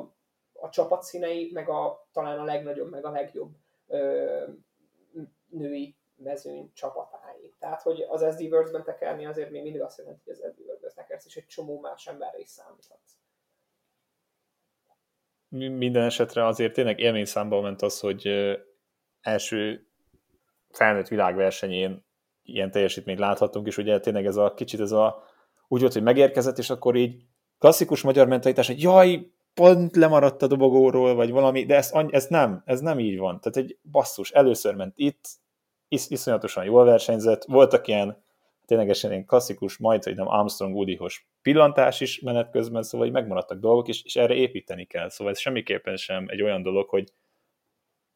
[0.53, 3.51] a csapatszínei, meg a, talán a legnagyobb, meg a legjobb
[3.87, 4.45] ö,
[5.49, 7.55] női mezőny csapatái.
[7.59, 10.93] Tehát, hogy az SD Works-ben tekerni azért még mindig azt jelenti, hogy az SD Works-ben
[10.95, 13.17] tekersz, és egy csomó más emberre is számíthatsz.
[15.49, 18.29] Minden esetre azért tényleg élményszámban ment az, hogy
[19.21, 19.87] első
[20.71, 22.07] felnőtt világversenyén
[22.43, 25.23] ilyen teljesítményt láthatunk, és ugye tényleg ez a kicsit ez a
[25.69, 27.23] úgy volt, hogy megérkezett, és akkor így
[27.59, 32.63] klasszikus magyar mentalitás, hogy jaj, pont lemaradt a dobogóról, vagy valami, de ez, ez nem,
[32.65, 33.41] ez nem így van.
[33.41, 35.29] Tehát egy basszus, először ment itt,
[35.89, 38.23] is, iszonyatosan jól versenyzett, voltak ilyen
[38.67, 40.99] ténylegesen ilyen klasszikus, majd, hogy nem Armstrong woody
[41.43, 45.09] pillantás is menet közben, szóval így megmaradtak dolgok, és, és erre építeni kell.
[45.09, 47.13] Szóval ez semmiképpen sem egy olyan dolog, hogy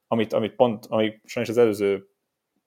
[0.07, 2.12] amit, amit pont, ami sajnos az előző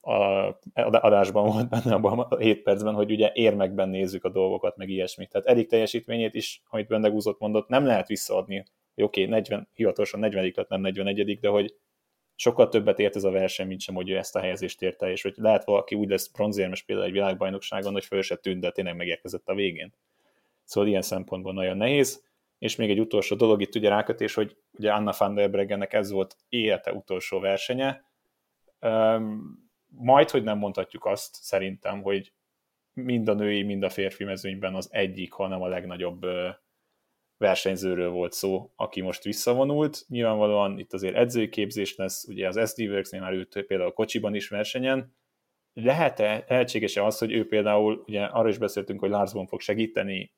[0.05, 4.89] a adásban volt benne abban a 7 percben, hogy ugye érmekben nézzük a dolgokat, meg
[4.89, 5.29] ilyesmit.
[5.29, 8.65] Tehát Erik teljesítményét is, amit Bendegúzott mondott, nem lehet visszaadni,
[8.95, 11.75] oké, okay, 40, hivatalosan 40 lett, nem 41 de hogy
[12.35, 15.21] sokkal többet ért ez a verseny, mint sem, hogy ő ezt a helyezést érte, és
[15.21, 18.95] hogy lehet valaki úgy lesz bronzérmes például egy világbajnokságon, hogy föl se tűnt, de tényleg
[18.95, 19.93] megérkezett a végén.
[20.63, 22.23] Szóval ilyen szempontból nagyon nehéz.
[22.59, 26.11] És még egy utolsó dolog itt ugye rákötés, hogy ugye Anna van der Breggennek ez
[26.11, 28.03] volt élete utolsó versenye.
[29.97, 32.33] Majd, hogy nem mondhatjuk azt szerintem, hogy
[32.93, 36.25] mind a női, mind a férfi mezőnyben az egyik, hanem a legnagyobb
[37.37, 40.05] versenyzőről volt szó, aki most visszavonult.
[40.07, 44.35] Nyilvánvalóan itt azért edzői képzés lesz, ugye az SD Works-nél már ő például a kocsiban
[44.35, 45.15] is versenyen.
[45.73, 50.33] Lehet-e, lehetséges-e az, hogy ő például, ugye arra is beszéltünk, hogy Larsban fog segíteni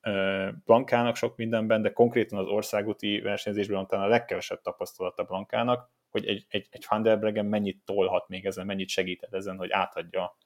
[0.65, 6.46] Blankának sok mindenben, de konkrétan az országúti versenyzésben talán a legkevesebb tapasztalata Blankának, hogy egy,
[6.50, 10.38] egy, egy Van der Breggen mennyit tolhat még ezen, mennyit segített ezen, hogy átadja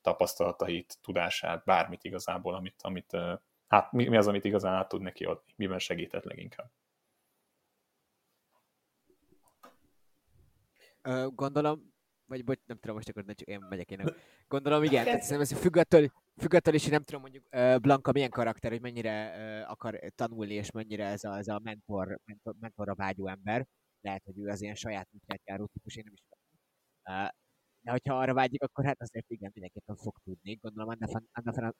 [0.00, 3.16] tapasztalatait, tudását, bármit igazából, amit, amit
[3.66, 6.70] hát mi, mi az, amit igazán át tud neki adni, miben segített leginkább.
[11.34, 11.92] gondolom,
[12.26, 14.14] vagy bocs, nem tudom, most akkor nem csak én megyek én.
[14.48, 17.44] Gondolom, igen, tehát szerintem ez függetől, függetől is, nem tudom mondjuk
[17.80, 19.32] Blanka milyen karakter, hogy mennyire
[19.68, 23.66] akar tanulni, és mennyire ez a, ez a mentor, mentor, mentorra vágyó ember.
[24.00, 27.28] Lehet, hogy ő az ilyen saját útját járó típus, én nem is tudom.
[27.82, 30.54] De hogyha arra vágyik, akkor hát azért igen, mindenképpen fog tudni.
[30.54, 31.72] Gondolom, Anna, Anna,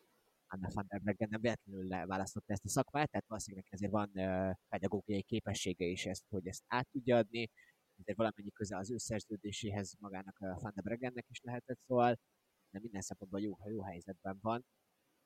[0.53, 4.55] Anna van der Breggen nem véletlenül választotta ezt a szakmát, tehát valószínűleg ezért van uh,
[4.69, 7.51] pedagógiai képessége is ezt, hogy ezt át tudja adni,
[7.97, 12.19] ezért valamennyi köze az ő szerződéséhez magának a Van der Breggennek is lehetett, szóval
[12.71, 14.65] de minden szempontból jó, jó helyzetben van.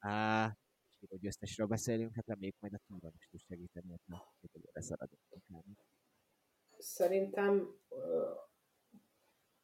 [0.01, 0.53] Uh,
[1.01, 5.21] és győztesről beszélünk, hát reméljük majd a túron is tud segíteni, hogy a szaradunk.
[6.79, 7.81] Szerintem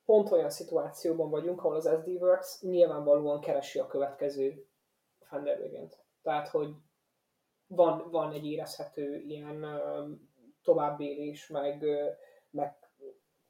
[0.05, 4.67] pont olyan szituációban vagyunk, ahol az SD Works nyilvánvalóan keresi a következő
[5.31, 5.91] der
[6.23, 6.75] Tehát, hogy
[7.67, 9.67] van, van egy érezhető ilyen
[10.63, 11.85] továbbélés, meg,
[12.51, 12.79] meg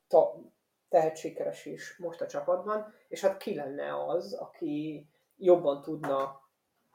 [0.09, 0.35] ta,
[0.89, 6.41] tehetségkeresés most a csapatban, és hát ki lenne az, aki jobban tudna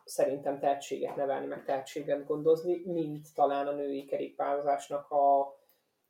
[0.04, 5.56] szerintem tehetséget nevelni, meg tehetséget gondozni, mint talán a női kerékpározásnak a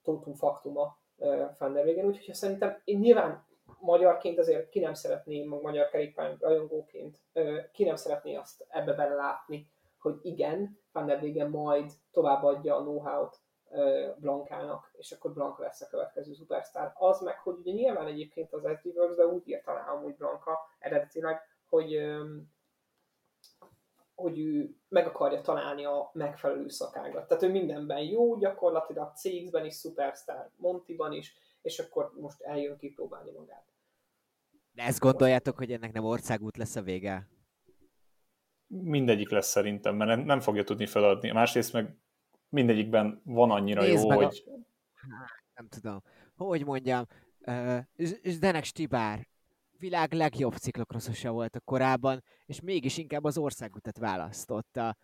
[0.05, 0.97] totum faktuma
[1.59, 2.05] Van der Wegen.
[2.05, 3.45] Úgyhogy szerintem én nyilván
[3.79, 7.17] magyarként azért ki nem szeretné, meg magyar kerékpár rajongóként
[7.71, 11.05] ki nem szeretné azt ebbe belelátni, hogy igen, Van
[11.49, 13.39] majd továbbadja a know-how-t
[14.17, 16.91] Blankának, és akkor Blanka lesz a következő szupersztár.
[16.95, 21.41] Az meg, hogy ugye nyilván egyébként az SD Works-be úgy írta rá amúgy Blanka eredetileg,
[21.69, 22.15] hogy
[24.15, 27.27] hogy ő meg akarja találni a megfelelő szakágat.
[27.27, 33.31] Tehát ő mindenben jó, gyakorlatilag CX-ben is, Superstar, Montiban is, és akkor most eljön kipróbálni
[33.31, 33.65] magát.
[34.71, 37.27] De ezt gondoljátok, hogy ennek nem országút lesz a vége?
[38.67, 41.31] Mindegyik lesz szerintem, mert nem fogja tudni feladni.
[41.31, 41.97] Másrészt meg
[42.49, 44.43] mindegyikben van annyira Nézd jó, hogy...
[44.45, 44.63] A...
[45.53, 46.01] Nem tudom.
[46.35, 47.05] Hogy mondjam,
[47.39, 47.79] uh,
[48.23, 49.27] Zdenek Stibár
[49.77, 54.97] világ legjobb ciklokrosszosa volt a korábban, és mégis inkább az országutat választotta.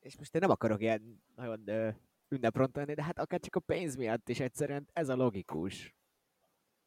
[0.00, 1.64] És most én nem akarok ilyen nagyon
[2.28, 5.94] ünneprontani, de hát akár csak a pénz miatt is egyszerűen ez a logikus.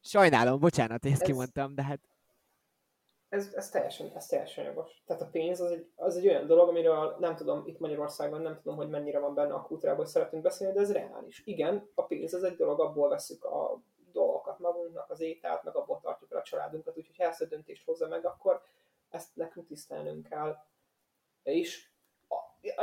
[0.01, 1.99] Sajnálom, bocsánat, ezt ez, kimondtam, de hát...
[3.29, 5.03] Ez, ez, teljesen, ez teljesen jogos.
[5.05, 8.55] Tehát a pénz az egy, az egy olyan dolog, amiről nem tudom, itt Magyarországon nem
[8.55, 11.41] tudom, hogy mennyire van benne a kultúrában, hogy szeretünk beszélni, de ez reális.
[11.45, 13.81] Igen, a pénz az egy dolog, abból veszük a
[14.87, 18.07] magunknak, az ételt, meg abból tartjuk el a családunkat, úgyhogy ha ezt a döntést hozza
[18.07, 18.61] meg, akkor
[19.09, 20.57] ezt nekünk tisztelnünk kell.
[21.43, 21.89] És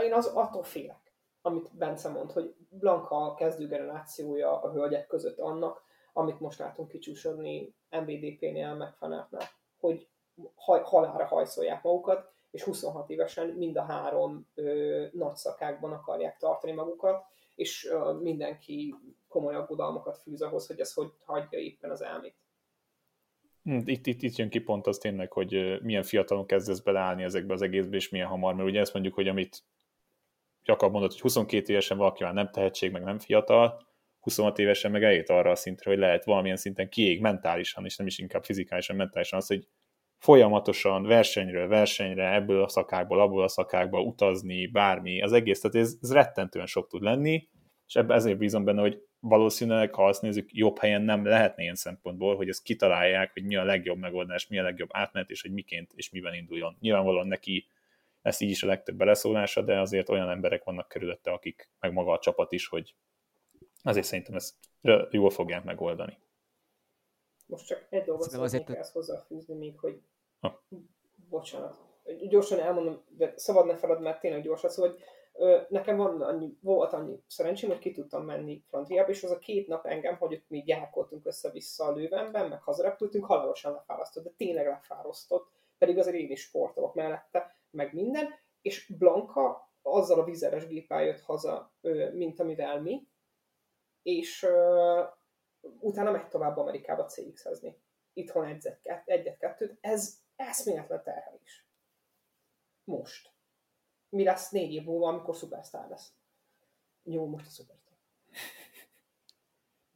[0.03, 5.83] én az attól félek, amit Bence mond, hogy Blanka kezdő generációja a hölgyek között annak,
[6.13, 9.49] amit most látunk kicsúsodni MVDP-nél, meg Fanártnál,
[9.81, 10.09] hogy
[10.55, 17.25] halára hajszolják magukat, és 26 évesen mind a három ö, nagy szakákban akarják tartani magukat,
[17.55, 18.95] és ö, mindenki
[19.35, 22.35] komoly aggodalmakat fűz ahhoz, hogy ez hogy hagyja éppen az elmét.
[23.63, 27.53] Hm, itt, itt, itt jön ki pont az tényleg, hogy milyen fiatalon kezdesz beleállni ezekbe
[27.53, 29.65] az egészbe, és milyen hamar, mert ugye ezt mondjuk, hogy amit
[30.63, 33.87] Jakab mondott, hogy 22 évesen valaki már nem tehetség, meg nem fiatal,
[34.21, 38.07] 26 évesen meg eljött arra a szintre, hogy lehet valamilyen szinten kiég mentálisan, és nem
[38.07, 39.69] is inkább fizikálisan, mentálisan az, hogy
[40.19, 45.97] folyamatosan versenyről versenyre, ebből a szakákból, abból a szakákból utazni, bármi, az egész, tehát ez,
[46.01, 47.49] ez rettentően sok tud lenni,
[47.87, 51.75] és ebben ezért bízom benne, hogy valószínűleg, ha azt nézzük, jobb helyen nem lehetne ilyen
[51.75, 55.53] szempontból, hogy ezt kitalálják, hogy mi a legjobb megoldás, mi a legjobb átmenet, és hogy
[55.53, 56.77] miként és miben induljon.
[56.81, 57.67] Nyilvánvalóan neki
[58.23, 62.13] ez így is a legtöbb beleszólása, de azért olyan emberek vannak körülötte, akik, meg maga
[62.13, 62.95] a csapat is, hogy
[63.83, 64.55] azért szerintem ezt
[65.11, 66.19] jól fogják megoldani.
[67.47, 68.79] Most csak egy dolgot szeretnék azért...
[68.79, 70.01] ezt hozzáfűzni még, hogy
[70.41, 70.63] ha.
[71.29, 71.77] bocsánat,
[72.29, 75.03] gyorsan elmondom, de szabad ne felad, mert tényleg gyorsan, szóval, hogy
[75.69, 79.67] nekem van annyi, volt annyi szerencsém, hogy ki tudtam menni Frontiába, és az a két
[79.67, 84.67] nap engem, hogy ott mi gyárkoltunk össze-vissza a lővenben, meg hazarepültünk, halálosan lefárasztott, de tényleg
[84.67, 88.29] lefárasztott, pedig azért én is sportolok mellette, meg minden,
[88.63, 91.73] és Blanka azzal a vizeres géppel jött haza,
[92.13, 93.09] mint amivel mi,
[94.03, 94.47] és
[95.81, 97.83] utána megy tovább Amerikába CX-ezni.
[98.13, 99.79] Itthon edzett egyet-kettőt.
[99.81, 101.67] Ez eszméletlen terhelés.
[102.85, 103.34] Most.
[104.09, 106.13] Mi lesz négy év múlva, amikor szupersztár lesz?
[107.03, 107.95] Jó, most a szupersztár.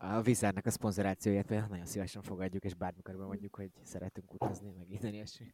[0.01, 5.14] A Vizernek a szponzorációját nagyon szívesen fogadjuk, és bármikor mondjuk, hogy szeretünk utazni, meg innen
[5.14, 5.53] ilyesmi.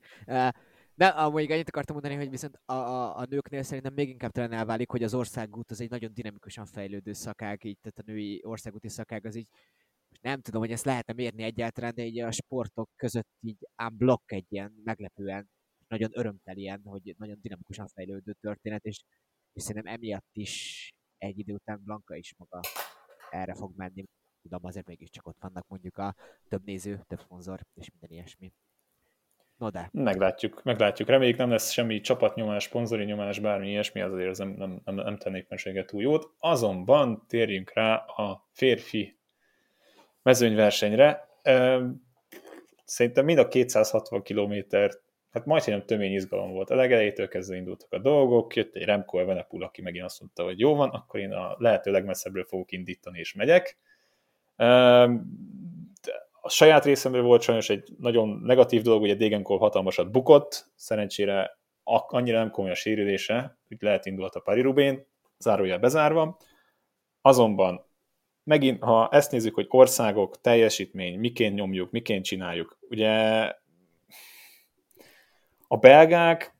[0.94, 4.52] De amúgy annyit akartam mondani, hogy viszont a, a, a nőknél szerintem még inkább talán
[4.52, 8.88] elválik, hogy az országút az egy nagyon dinamikusan fejlődő szakág, így, tehát a női országúti
[8.88, 9.48] szakág az így
[10.20, 14.32] nem tudom, hogy ezt lehetne mérni egyáltalán, de így a sportok között így ám blokk
[14.32, 15.50] egy ilyen meglepően,
[15.88, 19.02] nagyon örömtelien, hogy nagyon dinamikusan fejlődő történet, és,
[19.52, 22.60] és szerintem emiatt is egy idő után Blanka is maga
[23.30, 24.04] erre fog menni.
[24.42, 26.14] Tudom, azért mégiscsak ott vannak mondjuk a
[26.48, 28.52] több néző, több szponzor, és minden ilyesmi.
[29.56, 29.88] No de.
[29.92, 31.08] Meglátjuk, meglátjuk.
[31.08, 35.48] Reméljük nem lesz semmi csapatnyomás, szponzori nyomás, bármi ilyesmi, azért nem, nem, nem, nem tennék
[35.48, 36.34] meséget túl jót.
[36.38, 39.18] Azonban térjünk rá a férfi
[40.22, 41.28] mezőnyversenyre.
[42.84, 44.90] Szerintem mind a 260 kilométer,
[45.34, 46.70] hát majdnem tömény izgalom volt.
[46.70, 50.58] A legelejétől kezdve indultak a dolgok, jött egy Remco Evenepul, aki megint azt mondta, hogy
[50.58, 53.78] jó van, akkor én a lehető legmesszebbről fogok indítani, és megyek.
[56.40, 62.38] A saját részemről volt sajnos egy nagyon negatív dolog, ugye Degenkov hatalmasat bukott, szerencsére annyira
[62.38, 65.02] nem komoly a sérülése, hogy lehet indulhat a Paris-Roubaix,
[65.38, 66.36] zárójel bezárva.
[67.20, 67.86] Azonban
[68.44, 73.52] megint, ha ezt nézzük, hogy országok, teljesítmény, miként nyomjuk, miként csináljuk, ugye
[75.74, 76.54] a belgák,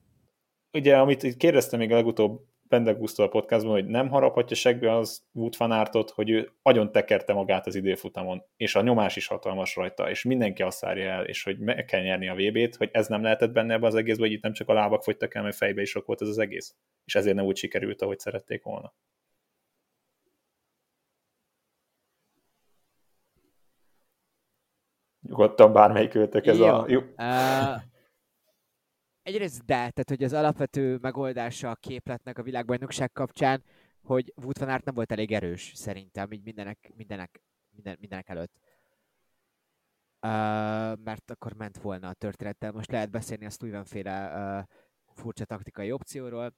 [0.72, 5.26] ugye, amit itt kérdeztem még a legutóbb Bendegusztól a podcastban, hogy nem haraphatja segbe az
[5.32, 10.10] Wood fanártot, hogy ő agyon tekerte magát az időfutamon, és a nyomás is hatalmas rajta,
[10.10, 13.22] és mindenki azt szárja el, és hogy meg kell nyerni a VB-t, hogy ez nem
[13.22, 15.82] lehetett benne ebbe az egészben, hogy itt nem csak a lábak fogytak el, mert fejbe
[15.82, 16.74] is sok volt ez az egész.
[17.04, 18.94] És ezért nem úgy sikerült, ahogy szerették volna.
[25.20, 26.66] Nyugodtan bármelyik őtök ez Jó.
[26.66, 26.84] a...
[26.88, 27.00] Jó.
[27.00, 27.92] Uh,
[29.24, 33.62] egyrészt de, tehát hogy az alapvető megoldása a képletnek a világbajnokság kapcsán,
[34.02, 38.52] hogy Wout van Aert nem volt elég erős szerintem, így mindenek, mindenek, minden, mindenek előtt.
[40.20, 40.30] Uh,
[41.04, 42.72] mert akkor ment volna a történettel.
[42.72, 44.64] Most lehet beszélni a Stuyven-féle uh,
[45.14, 46.54] furcsa taktikai opcióról.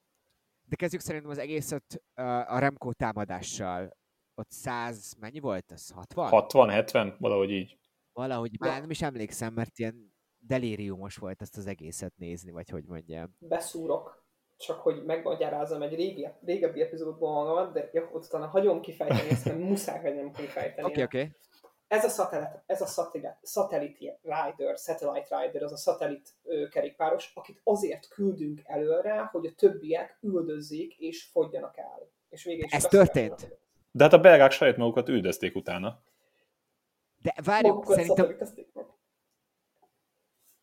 [0.63, 3.97] De kezdjük szerintem az egészet uh, a Remco támadással.
[4.35, 5.89] Ott 100, mennyi volt ez?
[5.89, 6.29] 60?
[6.29, 7.77] 60, 70, valahogy így.
[8.13, 10.16] Valahogy már nem is emlékszem, mert ilyen
[10.47, 13.35] delíriumos volt ezt az egészet nézni, vagy hogy mondjam.
[13.39, 14.25] Beszúrok,
[14.57, 19.57] csak hogy megmagyarázom egy régi, régebbi epizódból magamat, de ja, utána hagyom kifejteni, ezt nem
[19.69, 20.87] muszáj, hogy nem kifejteni.
[20.87, 21.17] Oké, okay, oké.
[21.17, 21.35] Okay.
[21.87, 27.31] Ez a szatellit, ez a szatellit, satellite rider, satellite rider, az a szatellit ö, kerékpáros,
[27.35, 32.09] akit azért küldünk előre, hogy a többiek üldözzék és fogjanak el.
[32.29, 33.57] És végig is Ez történt?
[33.91, 36.01] De hát a belgák saját magukat üldözték utána.
[37.21, 38.37] De várjuk, szerintem...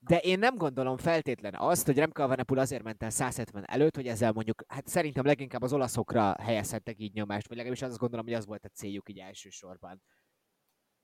[0.06, 4.06] De én nem gondolom feltétlen azt, hogy Remco Evenepoel azért ment el 170 előtt, hogy
[4.06, 8.34] ezzel mondjuk, hát szerintem leginkább az olaszokra helyezhettek így nyomást, vagy legalábbis azt gondolom, hogy
[8.34, 10.02] az volt a céljuk így elsősorban.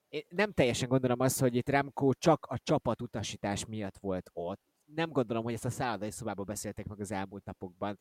[0.08, 4.60] Én nem teljesen gondolom azt, hogy itt Remco csak a csapat utasítás miatt volt ott.
[4.84, 7.98] Nem gondolom, hogy ezt a szállodai szobában beszélték meg az elmúlt napokban.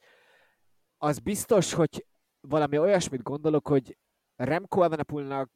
[0.98, 2.06] Az biztos, hogy
[2.40, 3.98] valami olyasmit gondolok, hogy
[4.36, 5.52] Remco Evenepoelnak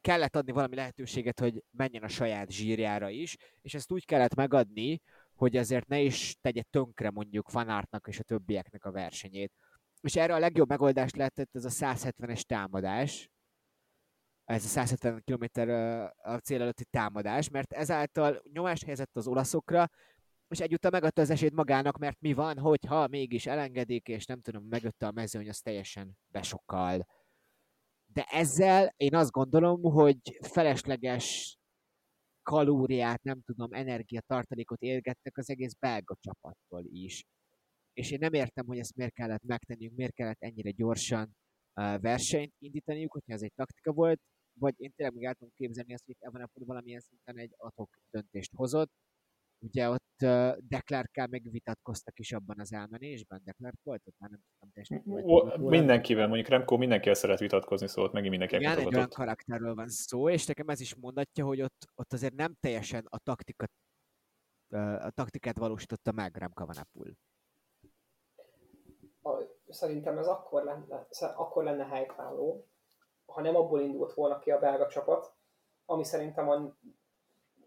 [0.00, 5.00] kellett adni valami lehetőséget, hogy menjen a saját zsírjára is, és ezt úgy kellett megadni,
[5.34, 9.52] hogy ezért ne is tegye tönkre mondjuk fanártnak és a többieknek a versenyét.
[10.00, 13.30] És erre a legjobb megoldás lehetett ez a 170-es támadás,
[14.44, 15.60] ez a 170 km
[16.22, 19.90] a cél előtti támadás, mert ezáltal nyomást helyezett az olaszokra,
[20.48, 24.64] és egyúttal megadta az esélyt magának, mert mi van, hogyha mégis elengedik, és nem tudom,
[24.64, 27.06] megötte a mezőny, az teljesen besokkal
[28.16, 31.56] de ezzel én azt gondolom, hogy felesleges
[32.42, 37.24] kalóriát, nem tudom, energiatartalékot érgettek az egész belga csapattól is.
[37.92, 41.36] És én nem értem, hogy ezt miért kellett megtenniük, miért kellett ennyire gyorsan
[42.00, 44.20] versenyt indítaniuk, hogyha ez egy taktika volt,
[44.58, 48.52] vagy én tényleg meg el tudom képzelni azt, hogy Evanapod valamilyen szinten egy adhok döntést
[48.54, 48.90] hozott,
[49.58, 53.40] Ugye ott uh, Deklerkkel meg vitatkoztak is abban az elmenésben.
[53.44, 54.14] Deklerk volt ott?
[54.18, 55.60] Már nem tudtam teljesen.
[55.60, 60.30] Mindenkivel, mondjuk Remco mindenkivel szeret vitatkozni, szóval meg mindenki Igen, egy olyan karakterről van szó,
[60.30, 63.66] és nekem ez is mondatja, hogy ott, ott azért nem teljesen a taktika
[64.98, 67.12] a taktikát valósította meg Remco Vanapul.
[69.68, 72.66] Szerintem ez akkor lenne, akkor lenne helytálló,
[73.26, 75.34] ha nem abból indult volna ki a belga csapat,
[75.84, 76.76] ami szerintem a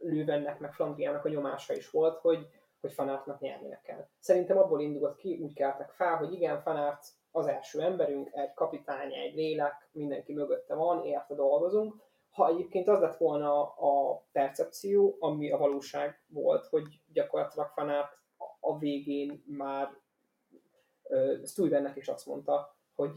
[0.01, 2.47] Lővennek, meg Flandriának a nyomása is volt, hogy,
[2.81, 4.07] hogy Fanártnak nyernie kell.
[4.19, 9.13] Szerintem abból indult ki, úgy keltek fel, hogy igen, Fanárt az első emberünk, egy kapitány,
[9.13, 11.95] egy lélek, mindenki mögötte van, érte dolgozunk.
[12.29, 18.17] Ha egyébként az lett volna a percepció, ami a valóság volt, hogy gyakorlatilag Fanárt
[18.59, 19.89] a végén már
[21.45, 23.11] Stuyvennek is azt mondta, hogy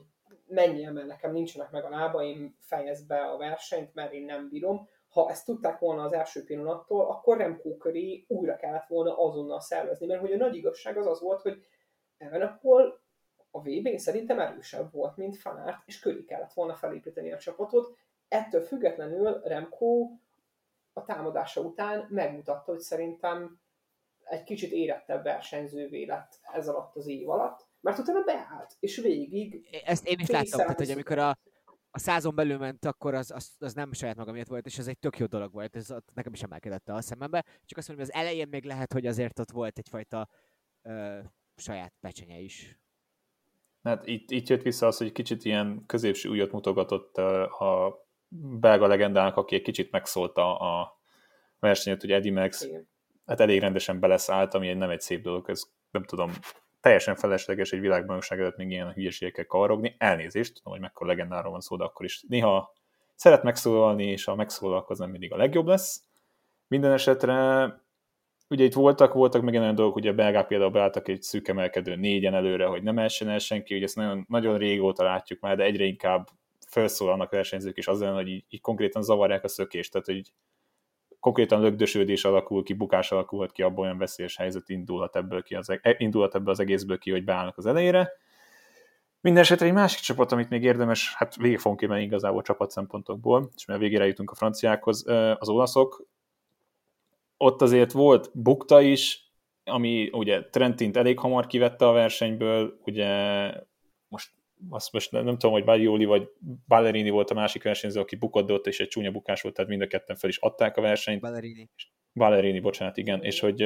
[0.47, 4.88] menjél, mert nekem nincsenek meg a lábaim, fejezd be a versenyt, mert én nem bírom
[5.12, 10.07] ha ezt tudták volna az első pillanattól, akkor Remco köré újra kellett volna azonnal szervezni,
[10.07, 11.64] mert hogy a nagy igazság az az volt, hogy
[12.18, 13.01] Evenepoel
[13.51, 17.96] a vb szerintem erősebb volt, mint Fanárt, és köré kellett volna felépíteni a csapatot.
[18.29, 20.11] Ettől függetlenül Remco
[20.92, 23.61] a támadása után megmutatta, hogy szerintem
[24.25, 29.66] egy kicsit érettebb versenyzővé lett ez alatt az év alatt, mert utána beállt, és végig...
[29.85, 31.38] Ezt én is láttam, tehát, hogy amikor a,
[31.95, 34.87] a százon belül ment, akkor az, az, az nem saját maga miatt volt, és ez
[34.87, 37.45] egy tök jó dolog volt, ez nekem is emelkedett a szemembe.
[37.65, 40.29] Csak azt mondom, hogy az elején még lehet, hogy azért ott volt egyfajta
[40.83, 41.19] ö,
[41.57, 42.79] saját pecsenye is.
[43.83, 48.01] Hát itt, itt jött vissza az, hogy kicsit ilyen középső újat mutogatott a
[48.61, 51.01] belga legendának, aki egy kicsit megszólta a
[51.59, 52.69] versenyt, hogy Eddie Max
[53.27, 56.33] hát elég rendesen beleszállt, ami nem egy szép dolog, ez nem tudom,
[56.83, 59.95] teljesen felesleges egy világbajnokság előtt még ilyen hülyeségekkel kavarogni.
[59.99, 62.75] Elnézést, tudom, hogy mekkora legendáról van szó, de akkor is néha
[63.14, 66.02] szeret megszólalni, és a megszólal az nem mindig a legjobb lesz.
[66.69, 67.65] Minden esetre
[68.48, 71.96] ugye itt voltak, voltak meg olyan dolgok, ugye a belgák például beálltak egy szűk emelkedő
[71.96, 75.65] négyen előre, hogy nem essen el senki, ugye ezt nagyon, nagyon régóta látjuk már, de
[75.65, 76.29] egyre inkább
[76.67, 80.33] felszólalnak versenyzők is azon, hogy így, így konkrétan zavarják a szökést, tehát hogy
[81.23, 85.70] konkrétan lögdösödés alakul ki, bukás alakulhat ki, abban olyan veszélyes helyzet indulhat ebből, ki az,
[85.70, 88.12] e- indulhat ebből az egészből ki, hogy beállnak az elejére.
[89.20, 93.64] Mindenesetre egy másik csapat, amit még érdemes, hát végig fogunk kimenni igazából csapat szempontokból, és
[93.64, 95.04] mert végére jutunk a franciákhoz,
[95.38, 96.06] az olaszok.
[97.37, 99.33] Ott azért volt bukta is,
[99.64, 103.08] ami ugye Trentint elég hamar kivette a versenyből, ugye
[104.69, 106.29] azt most nem, nem tudom, hogy Baglioli vagy
[106.69, 109.83] Ballerini volt a másik versenyző, aki bukott, ott is egy csúnya bukás volt, tehát mind
[109.83, 111.21] a ketten fel is adták a versenyt.
[111.21, 111.71] Ballerini.
[112.15, 113.60] Ballerini, bocsánat, igen, és hogy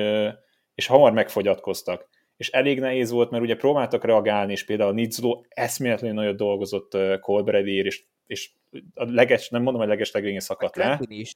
[0.74, 2.08] és hamar megfogyatkoztak.
[2.36, 7.86] És elég nehéz volt, mert ugye próbáltak reagálni, és például Nizzlo eszméletlenül nagyot dolgozott Colbrelliért,
[7.86, 8.50] és, és
[8.94, 11.00] a leges, nem mondom, hogy leges legvégén szakadt le.
[11.08, 11.32] Is,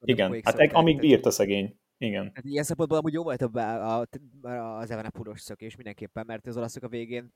[0.00, 1.78] igen, hát eg, amíg bírt a szegény.
[1.98, 2.30] Igen.
[2.34, 4.06] Hát ilyen szempontból amúgy jó volt a, a,
[4.42, 7.32] a, az Evenepuros szökés mindenképpen, mert az olaszok a végén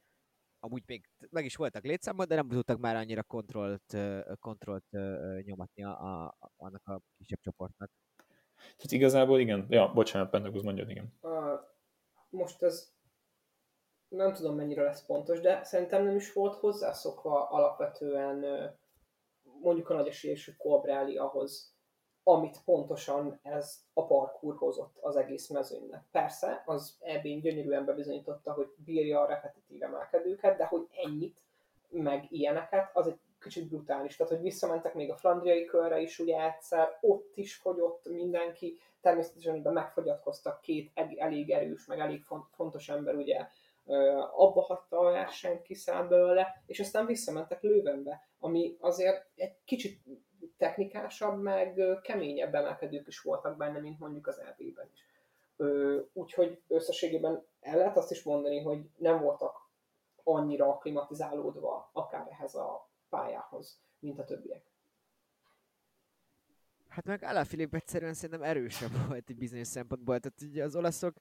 [0.63, 3.97] amúgy még meg is voltak létszámban, de nem tudtak már annyira kontrollt,
[4.41, 4.91] kontrollt
[5.43, 7.91] nyomatni a, a, annak a kisebb csoportnak.
[8.57, 9.67] Tehát igazából igen.
[9.69, 11.13] Ja, bocsánat, Pentaguz mondjad, igen.
[12.31, 12.93] Most ez
[14.09, 18.45] nem tudom mennyire lesz pontos, de szerintem nem is volt hozzászokva alapvetően
[19.61, 21.77] mondjuk a nagy esélyesű Colbrelli ahhoz,
[22.25, 26.05] amit pontosan ez a parkour hozott az egész mezőnynek.
[26.11, 31.41] Persze, az ebben gyönyörűen bebizonyította, hogy bírja a repetitív emelkedőket, de hogy ennyit,
[31.89, 34.17] meg ilyeneket, az egy kicsit brutális.
[34.17, 39.57] Tehát, hogy visszamentek még a flandriai körre is ugye egyszer, ott is fogyott mindenki, természetesen
[39.59, 43.47] ugye megfogyatkoztak két elég erős, meg elég fontos ember, ugye
[44.37, 50.01] abba hagyta a versenyt, kiszáll belőle, és aztán visszamentek Lővenbe, ami azért egy kicsit
[50.63, 55.07] technikásabb, meg keményebb emelkedők is voltak benne, mint mondjuk az LB-ben is.
[56.13, 59.71] Úgyhogy összességében el lehet azt is mondani, hogy nem voltak
[60.25, 64.63] annyira aklimatizálódva akár ehhez a pályához, mint a többiek.
[66.89, 70.19] Hát meg Alaphilippe egyszerűen szerintem erősebb volt egy bizonyos szempontból.
[70.19, 71.15] Tehát ugye az olaszok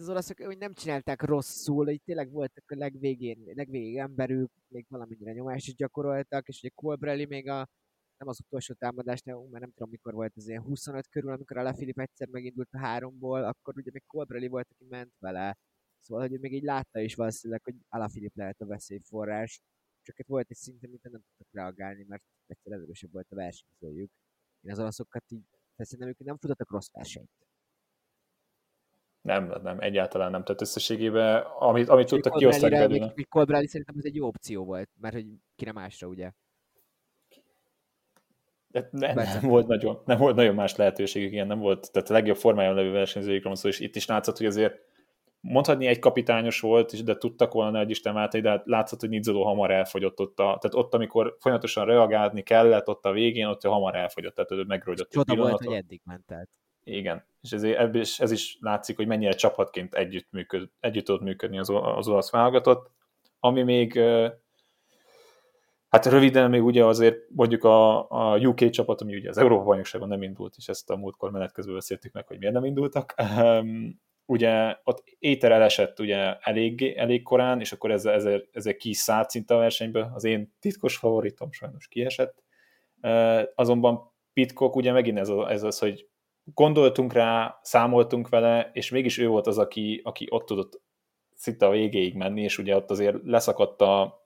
[0.00, 5.32] az olaszok hogy nem csinálták rosszul, hogy tényleg voltak a legvégén, legvégén emberük, még valamennyire
[5.32, 7.68] nyomást is gyakoroltak, és ugye Colbrelli még a,
[8.20, 11.56] nem az utolsó támadás, nem, mert nem tudom mikor volt az ilyen 25 körül, amikor
[11.56, 15.56] a Lafilip egyszer megindult a háromból, akkor ugye még Colbrelli volt, aki ment vele.
[15.98, 19.60] Szóval, hogy még így látta is valószínűleg, hogy Alaphilipp lehet a veszélyforrás.
[20.02, 24.10] Csak itt volt egy szint, amit nem tudtak reagálni, mert egyszer erősebb volt a versenyzőjük.
[24.60, 25.44] Én az olaszokat így,
[25.76, 27.30] szerintem ők nem futottak rossz versenyt.
[29.20, 30.44] Nem, nem, egyáltalán nem.
[30.44, 33.12] Tehát összességében, amit, amit tudtak, kioszták belőle.
[33.14, 36.32] Még Colbrelli szerintem ez egy jó opció volt, mert hogy kire másra, ugye?
[38.70, 42.12] De nem, nem, volt nagyon, nem volt nagyon más lehetőségük, ilyen nem volt, tehát a
[42.12, 44.78] legjobb formájában levő versenyzőikről van szó, és itt is látszott, hogy azért
[45.40, 49.44] mondhatni egy kapitányos volt, de tudtak volna, hogy Isten váltai, de hát látszott, hogy Nizzoló
[49.44, 53.94] hamar elfogyott ott, a, tehát ott, amikor folyamatosan reagálni kellett, ott a végén, ott hamar
[53.94, 55.10] elfogyott, tehát ő megrogyott.
[55.10, 56.48] Csoda volt, hogy eddig ment el.
[56.84, 61.22] Igen, és ez, ebből is, ez is látszik, hogy mennyire csapatként együtt, működ, együtt tudott
[61.22, 62.90] működni az, az olasz válogatott.
[63.40, 64.00] Ami még,
[65.90, 70.08] hát röviden még ugye azért mondjuk a, a UK csapat, ami ugye az Európa bajnokságon
[70.08, 73.14] nem indult, és ezt a múltkor menet közben beszéltük meg, hogy miért nem indultak.
[74.26, 79.30] ugye ott Éter elesett ugye elég, elég korán, és akkor ezzel, ezzel, ezzel ki szállt
[79.30, 80.10] szinte a versenyből.
[80.14, 82.42] Az én titkos favoritom sajnos kiesett.
[83.54, 86.08] Azonban Pitcock ugye megint ez, az, ez az, hogy
[86.54, 90.80] gondoltunk rá, számoltunk vele, és mégis ő volt az, aki, aki ott tudott
[91.34, 94.19] szinte a végéig menni, és ugye ott azért leszakadt a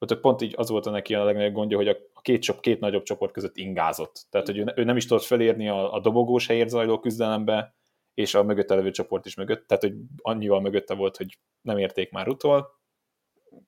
[0.00, 2.80] ott pont így az volt a neki a legnagyobb gondja, hogy a két, csop, két
[2.80, 4.26] nagyobb csoport között ingázott.
[4.30, 7.74] Tehát, hogy ő, ő nem is tudott felérni a, a dobogós helyért zajló küzdelembe,
[8.14, 12.10] és a mögötte levő csoport is mögött, tehát, hogy annyival mögötte volt, hogy nem érték
[12.10, 12.78] már utol.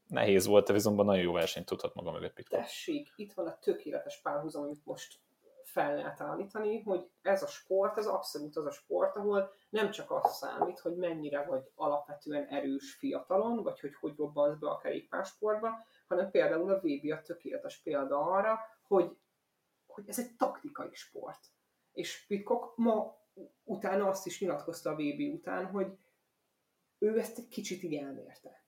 [0.06, 2.62] Nehéz volt, de viszont nagyon jó versenyt tudhat maga mögött Pitcock.
[2.62, 5.20] Tessék, itt van a tökéletes párhuzam, amit most
[5.72, 10.10] fel lehet állítani, hogy ez a sport, ez abszolút az a sport, ahol nem csak
[10.10, 15.86] az számít, hogy mennyire vagy alapvetően erős fiatalon, vagy hogy hogy robbansz be a kerékpársportba,
[16.12, 19.16] hanem például a VB a tökéletes példa arra, hogy,
[19.86, 21.40] hogy ez egy taktikai sport.
[21.92, 23.20] És Pitcock ma
[23.64, 25.96] utána azt is nyilatkozta a VB után, hogy
[26.98, 28.64] ő ezt egy kicsit így elmérte.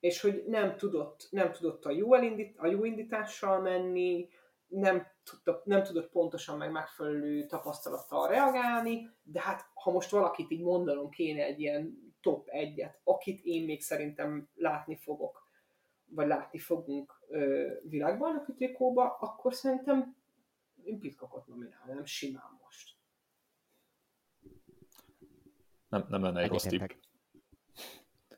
[0.00, 4.28] És hogy nem tudott, nem tudott a, jó elindít, a jó indítással menni,
[4.66, 10.62] nem, tudta, nem tudott pontosan meg megfelelő tapasztalattal reagálni, de hát ha most valakit így
[10.62, 15.43] mondanom kéne egy ilyen top egyet, akit én még szerintem látni fogok,
[16.14, 20.16] vagy látni fogunk ö, világbajnoki trikóba, akkor szerintem
[20.84, 22.96] én Pitcockot nominálnám simán most.
[25.88, 26.90] Nem, nem lenne egy rossz tipp.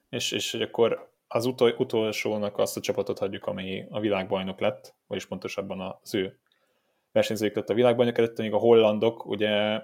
[0.08, 4.94] És, és hogy akkor az utol, utolsónak azt a csapatot hagyjuk, ami a világbajnok lett,
[5.06, 6.40] vagyis pontosabban az ő
[7.12, 9.82] versenyzők lett a világbajnok előtt, még a hollandok, ugye,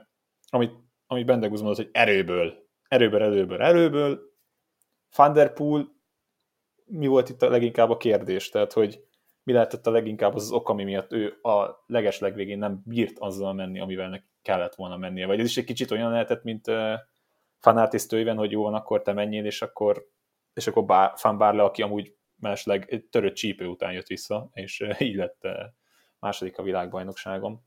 [0.49, 0.75] amit,
[1.07, 4.31] amit Bendegúz mondott, hogy erőből, erőből, erőből, erőből,
[5.17, 6.02] Van der Poel
[6.93, 9.05] mi volt itt a leginkább a kérdés, tehát hogy
[9.43, 13.19] mi lehetett a leginkább az, az ok, ami miatt ő a leges legvégén nem bírt
[13.19, 15.27] azzal menni, amivel neki kellett volna mennie.
[15.27, 16.95] Vagy ez is egy kicsit olyan lehetett, mint uh,
[17.59, 20.07] Fanartis tőven, hogy jó van, akkor te menjél, és akkor,
[20.53, 22.17] és akkor bá, Fan Barle, aki amúgy
[22.65, 25.53] egy törött csípő után jött vissza, és uh, így lett uh,
[26.19, 27.67] második a világbajnokságon.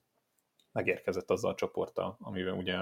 [0.71, 2.77] Megérkezett azzal a csoporttal, amivel ugye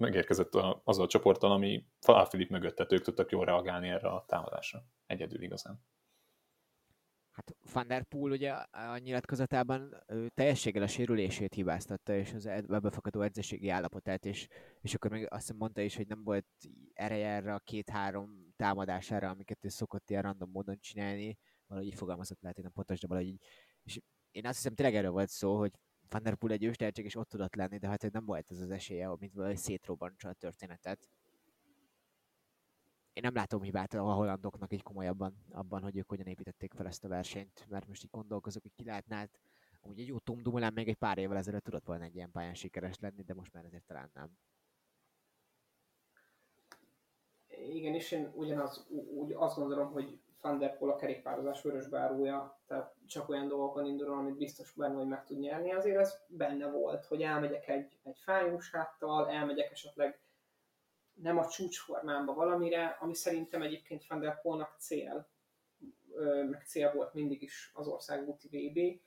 [0.00, 1.86] megérkezett azzal a csoporttal, ami
[2.28, 4.84] Filip mögött, tehát ők tudtak jól reagálni erre a támadásra.
[5.06, 5.84] Egyedül igazán.
[7.30, 13.20] Hát Van der Poel ugye a nyilatkozatában teljességgel a sérülését hibáztatta, és az ebből fakadó
[13.20, 14.46] edzéségi állapotát, és,
[14.80, 16.46] és akkor még azt mondta is, hogy nem volt
[16.92, 22.40] ereje erre a két-három támadására, amiket ő szokott ilyen random módon csinálni, valahogy így fogalmazott,
[22.40, 23.42] lehet, hogy nem pontos, de valahogy így.
[23.82, 25.72] És én azt hiszem tényleg erről volt szó, hogy
[26.10, 28.70] Van der Poel egy őstehetség, és ott tudott lenni, de hát nem volt ez az
[28.70, 31.08] esélye, mint valahogy szétrobbantsa a történetet
[33.12, 37.04] én nem látom hibát a hollandoknak egy komolyabban abban, hogy ők hogyan építették fel ezt
[37.04, 39.40] a versenyt, mert most így gondolkozok, hogy ki lehetne, hát
[39.82, 42.54] úgy egy jó Tom Dumoulin még egy pár évvel ezelőtt tudott volna egy ilyen pályán
[42.54, 44.38] sikeres lenni, de most már ezért talán nem.
[47.48, 52.94] Igen, és én ugyanaz, úgy azt gondolom, hogy Van der Poel a kerékpározás vörösbárója, tehát
[53.06, 57.04] csak olyan dolgokon indul, amit biztos benne, hogy meg tud nyerni, azért ez benne volt,
[57.04, 60.20] hogy elmegyek egy, egy fájós háttal, elmegyek esetleg
[61.14, 65.28] nem a csúcsformámba valamire, ami szerintem egyébként Van der Poelnak cél,
[66.50, 69.00] meg cél volt mindig is az országúti VB,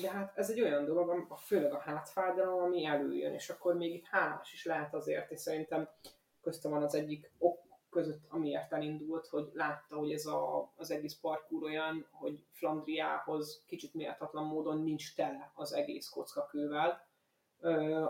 [0.00, 3.94] de hát ez egy olyan dolog, a, főleg a hátfájdalom, ami előjön, és akkor még
[3.94, 5.88] itt hálás is lehet azért, és szerintem
[6.40, 11.18] köztem van az egyik ok között, amiért elindult, hogy látta, hogy ez a, az egész
[11.20, 17.06] parkúr olyan, hogy Flandriához kicsit méltatlan módon nincs tele az egész kockakővel,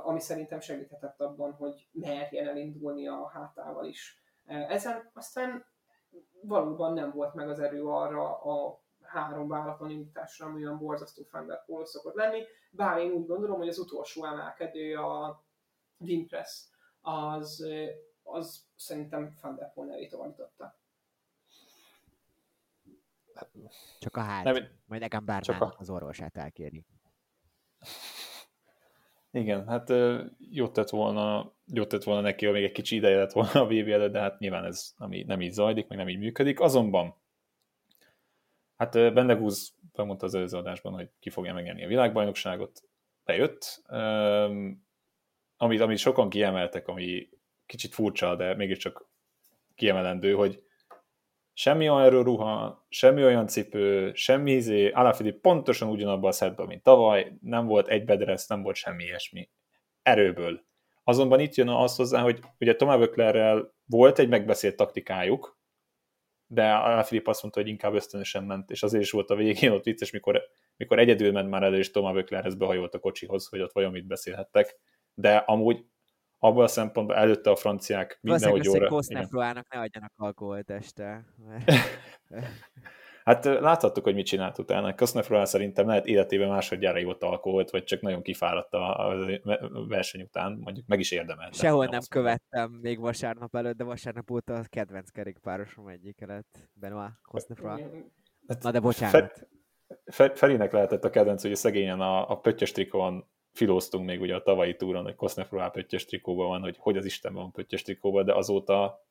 [0.04, 4.22] ami szerintem segíthetett abban, hogy merjen elindulni a hátával is.
[4.46, 5.64] Ezen aztán
[6.40, 11.64] valóban nem volt meg az erő arra a három váratlan indításra, ami olyan borzasztó Fender
[11.82, 15.42] szokott lenni, bár én úgy gondolom, hogy az utolsó emelkedő a
[15.98, 16.64] Wimpress,
[17.00, 17.66] az,
[18.32, 19.34] az szerintem
[19.74, 20.78] Polo nevét továbbította.
[23.98, 25.74] Csak a hát, nem, majd nekem bármán a...
[25.78, 26.84] az orvosát elkéri.
[29.30, 29.92] Igen, hát
[30.38, 33.66] jót tett volna, jót tett volna neki, ha még egy kicsi ideje lett volna a
[33.66, 36.60] VB előtt, de hát nyilván ez nem így, nem így zajlik, meg nem így működik.
[36.60, 37.14] Azonban,
[38.76, 42.82] hát Bendegúz bemondta az előző adásban, hogy ki fogja megnyerni a világbajnokságot,
[43.24, 43.82] bejött.
[45.56, 47.28] Amit, amit sokan kiemeltek, ami
[47.68, 49.08] kicsit furcsa, de mégiscsak
[49.74, 50.62] kiemelendő, hogy
[51.52, 57.32] semmi olyan ruha, semmi olyan cipő, semmi izé, Alaphilippe pontosan ugyanabban a szedben, mint tavaly,
[57.40, 59.50] nem volt egy bedresz, nem volt semmi ilyesmi.
[60.02, 60.66] Erőből.
[61.04, 65.58] Azonban itt jön az hozzá, hogy ugye Tomá Böklerrel volt egy megbeszélt taktikájuk,
[66.46, 69.84] de Alaphilippe azt mondta, hogy inkább ösztönösen ment, és azért is volt a végén ott
[69.84, 70.42] vicces, mikor,
[70.76, 74.06] mikor egyedül ment már elő, és Tomá Böklerhez behajolt a kocsihoz, hogy ott vajon mit
[74.06, 74.78] beszélhettek,
[75.14, 75.84] de amúgy
[76.38, 78.88] abban a szempontból előtte a franciák mindenhogy jóra...
[78.88, 79.28] Valószínűleg
[79.68, 81.24] ne adjanak alkoholt este.
[81.46, 81.70] Mert...
[83.24, 84.94] hát láthattuk, hogy mit csinált utána.
[84.94, 89.14] Kosznefroán szerintem lehet életében másodjára ivott alkoholt, vagy csak nagyon kifáradt a
[89.88, 91.54] verseny után, mondjuk meg is érdemelt.
[91.54, 97.10] Sehol nem követtem még vasárnap előtt, de vasárnap óta a kedvenc kerékpárosom egyik lett, Benoit
[97.22, 98.10] Kosznefroán.
[98.48, 99.48] Hát, Na de bocsánat.
[100.04, 103.28] Fe, Ferinek lehetett a kedvenc, hogy szegényen a, a pöttyös trikón
[103.58, 107.42] filóztunk még ugye a tavalyi túron, hogy Kosznefroá pöttyös trikóban van, hogy hogy az Istenben
[107.42, 109.04] van pöttyös trikóban, de azóta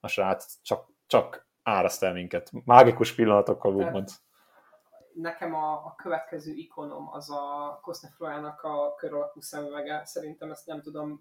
[0.00, 2.50] a srác csak, csak áraszt el minket.
[2.64, 4.08] Mágikus pillanatokkal úgymond.
[5.14, 10.04] Nekem a, a következő ikonom az a Kosznefroának a kör alakú szemüvege.
[10.04, 11.20] Szerintem ezt nem tudom,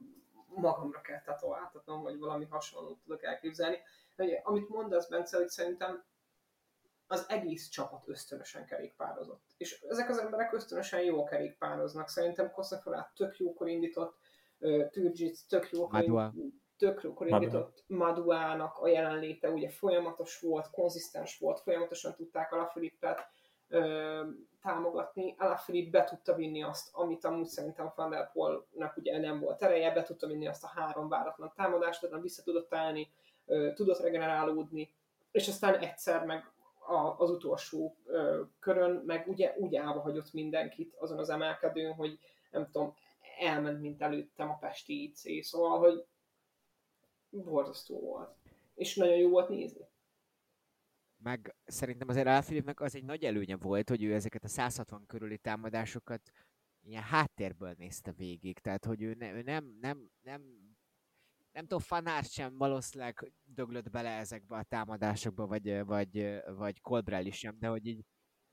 [0.55, 3.77] magamra kell tetováltatnom, vagy valami hasonlót tudok elképzelni.
[4.15, 6.03] De, amit mondasz, Bence, hogy szerintem
[7.07, 9.43] az egész csapat ösztönösen kerékpározott.
[9.57, 12.09] És ezek az emberek ösztönösen jó kerékpároznak.
[12.09, 14.17] Szerintem Koszaforát tök jókor indított,
[14.91, 16.33] Türgic tök jókor, indított,
[16.77, 23.27] tök jókor indított, Maduának a jelenléte ugye folyamatos volt, konzisztens volt, folyamatosan tudták Alaphilippet
[24.61, 25.35] támogatni.
[25.37, 29.93] Alaphilipp be tudta vinni azt, amit amúgy szerintem Van der Poelnak ugye nem volt ereje,
[29.93, 33.11] be tudta vinni azt a három váratlan támadást, tehát vissza tudott állni,
[33.73, 34.93] tudott regenerálódni,
[35.31, 36.51] és aztán egyszer meg
[36.85, 42.19] a, az utolsó ö, körön, meg ugye úgy állva hagyott mindenkit azon az emelkedőn, hogy
[42.51, 42.95] nem tudom,
[43.39, 46.05] elment, mint előttem a Pesti IC, szóval, hogy
[47.29, 48.35] borzasztó volt.
[48.75, 49.85] És nagyon jó volt nézni.
[51.23, 55.37] Meg szerintem azért Alfilipnek az egy nagy előnye volt, hogy ő ezeket a 160 körüli
[55.37, 56.31] támadásokat
[56.81, 60.41] ilyen háttérből nézte végig, tehát hogy ő, ne, ő nem, nem, nem
[61.53, 67.37] nem tudom, Fanár sem valószínűleg döglött bele ezekbe a támadásokba, vagy, vagy, vagy Colbrell is
[67.37, 68.05] sem, de hogy így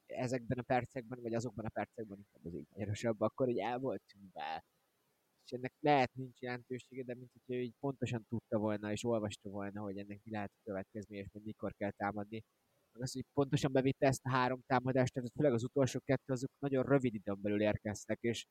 [0.06, 4.02] ezekben a percekben, vagy azokban a percekben inkább az így erősebb, akkor így el volt
[4.06, 4.64] tűnve.
[5.44, 9.80] És ennek lehet nincs jelentősége, de mint hogyha így pontosan tudta volna, és olvasta volna,
[9.80, 12.44] hogy ennek mi lehet a következmény, és hogy mikor kell támadni.
[12.92, 16.50] Meg az, hogy pontosan bevitte ezt a három támadást, tehát főleg az utolsó kettő, azok
[16.58, 18.46] nagyon rövid időn belül érkeztek, és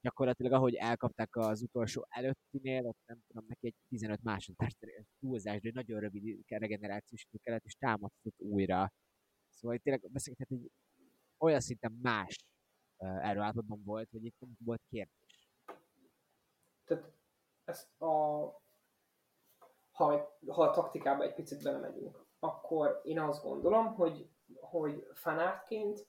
[0.00, 4.76] gyakorlatilag ahogy elkapták az utolsó előttinél, ott nem tudom, neki egy 15 másodperc
[5.20, 8.92] túlzás, de nagyon rövid regenerációs idő kellett, és támadott újra.
[9.48, 10.70] Szóval itt tényleg beszélgethet, hogy
[11.38, 12.36] olyan szinten más
[12.98, 15.48] erőállapotban volt, hogy itt nem volt kérdés.
[16.84, 17.12] Tehát
[17.64, 18.60] ezt a
[20.00, 24.30] ha, ha a taktikába egy picit belemegyünk, akkor én azt gondolom, hogy,
[24.60, 26.08] hogy fanártként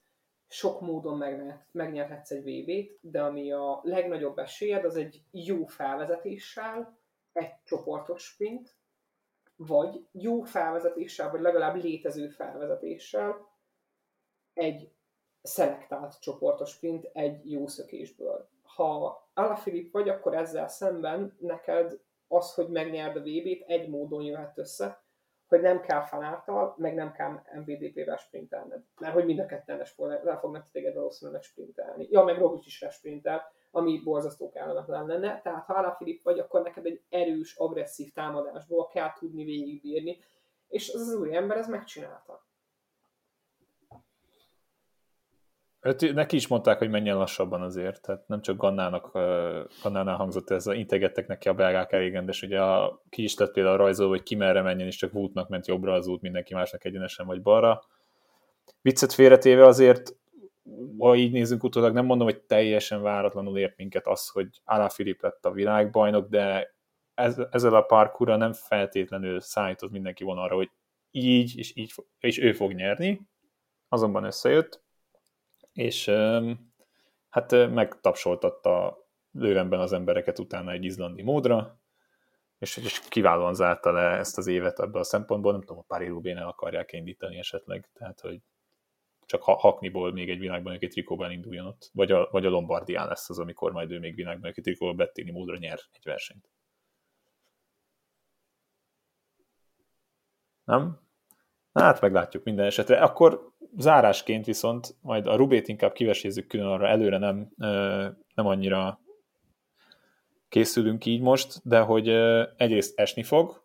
[0.52, 1.24] sok módon
[1.72, 6.98] megnyerhetsz egy VB-t, de ami a legnagyobb esélyed, az egy jó felvezetéssel,
[7.32, 8.76] egy csoportos sprint,
[9.56, 13.48] vagy jó felvezetéssel, vagy legalább létező felvezetéssel,
[14.54, 14.92] egy
[15.42, 18.48] szelektált csoportos sprint egy jó szökésből.
[18.62, 24.58] Ha Alaphilipp vagy, akkor ezzel szemben neked az, hogy megnyerd a VB-t, egy módon jöhet
[24.58, 25.01] össze,
[25.52, 28.82] hogy nem kell fanártal, meg nem kell MVDP-vel sprintelned.
[29.00, 29.82] Mert hogy mind a ketten
[30.22, 32.06] le fognak téged valószínűleg sprintelni.
[32.10, 35.40] Ja, meg Roglic is sprintel, ami borzasztó kellemetlen lenne.
[35.40, 40.18] Tehát ha Alaphilipp vagy, akkor neked egy erős, agresszív támadásból kell tudni végigbírni.
[40.68, 42.46] És az az új ember ez megcsinálta.
[45.84, 49.12] Öt, neki is mondták, hogy menjen lassabban azért, tehát nem csak Gannának,
[49.82, 53.52] Gannánál hangzott ez, a integettek neki a belgák elég rendes, ugye a, ki is tett
[53.52, 56.84] például rajzol, hogy ki merre menjen, és csak Woodnak ment jobbra az út, mindenki másnak
[56.84, 57.82] egyenesen vagy balra.
[58.82, 60.16] Viccet félretéve azért,
[60.98, 65.44] ha így nézzünk utólag, nem mondom, hogy teljesen váratlanul ért minket az, hogy Alaphilipp lett
[65.44, 66.74] a világbajnok, de
[67.14, 70.70] ez, ezzel a parkúra nem feltétlenül szállított mindenki volna arra, hogy
[71.10, 73.20] így és így és ő fog nyerni,
[73.88, 74.81] azonban összejött,
[75.72, 76.10] és
[77.28, 81.80] hát megtapsoltatta lővenben az embereket utána egy izlandi módra,
[82.58, 86.06] és, és kiválóan zárta le ezt az évet ebből a szempontból, nem tudom, a Pári
[86.06, 88.40] Rubén akarják indítani esetleg, tehát hogy
[89.26, 93.08] csak ha, hakniból még egy világban egy trikóban induljon ott, vagy a, vagy a Lombardián
[93.08, 96.48] lesz az, amikor majd ő még világban egy trikóban Bettini módra nyer egy versenyt.
[100.64, 101.00] Nem?
[101.72, 103.00] Hát meglátjuk minden esetre.
[103.00, 107.52] Akkor zárásként viszont majd a Rubét inkább kivesézzük külön arra, előre nem,
[108.34, 109.00] nem annyira
[110.48, 112.08] készülünk így most, de hogy
[112.56, 113.64] egyrészt esni fog,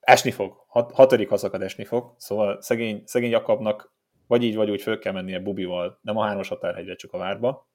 [0.00, 3.96] esni fog, hat, hatodik hazakad esni fog, szóval szegény, szegény Jakabnak
[4.26, 7.68] vagy így, vagy úgy föl kell mennie Bubival, nem a hármas határhegyre, csak a várba,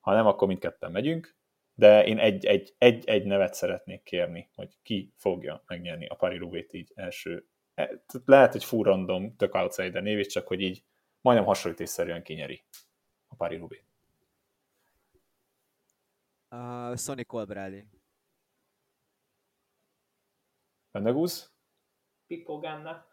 [0.00, 1.36] ha nem, akkor mindketten megyünk,
[1.74, 6.72] de én egy, egy, egy, nevet szeretnék kérni, hogy ki fogja megnyerni a Pari Rubét
[6.72, 7.48] így első
[8.24, 10.84] lehet, hogy full random, tök outsider név, csak hogy így
[11.20, 12.62] majdnem hasonlítésszerűen kinyeri
[13.28, 13.82] a Pari Rubi.
[16.50, 17.84] Uh, Sonny Colbrelli.
[20.90, 21.52] Vendegúz?
[22.26, 23.06] Pippo Ganna.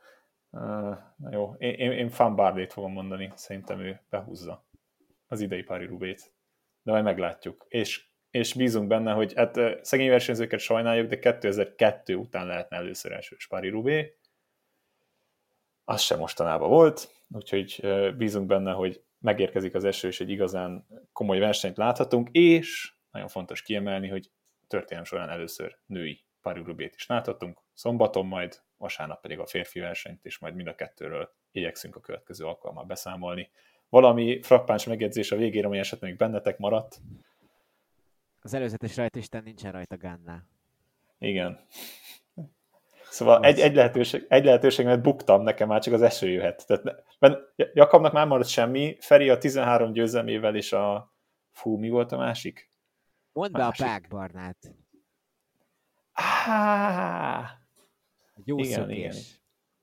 [0.50, 4.66] Uh, na jó, én, én, én Fan Bardét fogom mondani, szerintem ő behúzza
[5.28, 6.34] az idei Pari Rubét.
[6.82, 7.66] De majd meglátjuk.
[7.68, 13.38] És, és bízunk benne, hogy hát szegény versenyzőket sajnáljuk, de 2002 után lehetne először első
[13.50, 14.18] Pari Rubé
[15.86, 17.82] az sem mostanában volt, úgyhogy
[18.18, 23.62] bízunk benne, hogy megérkezik az eső, és egy igazán komoly versenyt láthatunk, és nagyon fontos
[23.62, 24.32] kiemelni, hogy
[24.68, 30.38] történelem során először női parirubét is láthatunk, szombaton majd, vasárnap pedig a férfi versenyt, és
[30.38, 33.50] majd mind a kettőről igyekszünk a következő alkalommal beszámolni.
[33.90, 37.02] Valami frappáns megjegyzés a végére, ami esetleg még bennetek maradt?
[38.42, 40.44] Az előzetes rajtisten nincsen rajta Ganna.
[41.20, 41.60] Igen.
[43.16, 46.68] Szóval egy, egy, lehetőség, egy lehetőség, mert buktam, nekem már csak az eső jöhet.
[46.68, 51.14] Tehát, mert Jakabnak már maradt semmi, Feri a 13 győzelmével és a...
[51.52, 52.72] Fú, mi volt a másik?
[53.32, 54.58] Mondd be a Pákbarnát.
[56.14, 57.50] Ah,
[58.36, 58.96] egy jó igen, szökés.
[58.96, 59.24] Igen.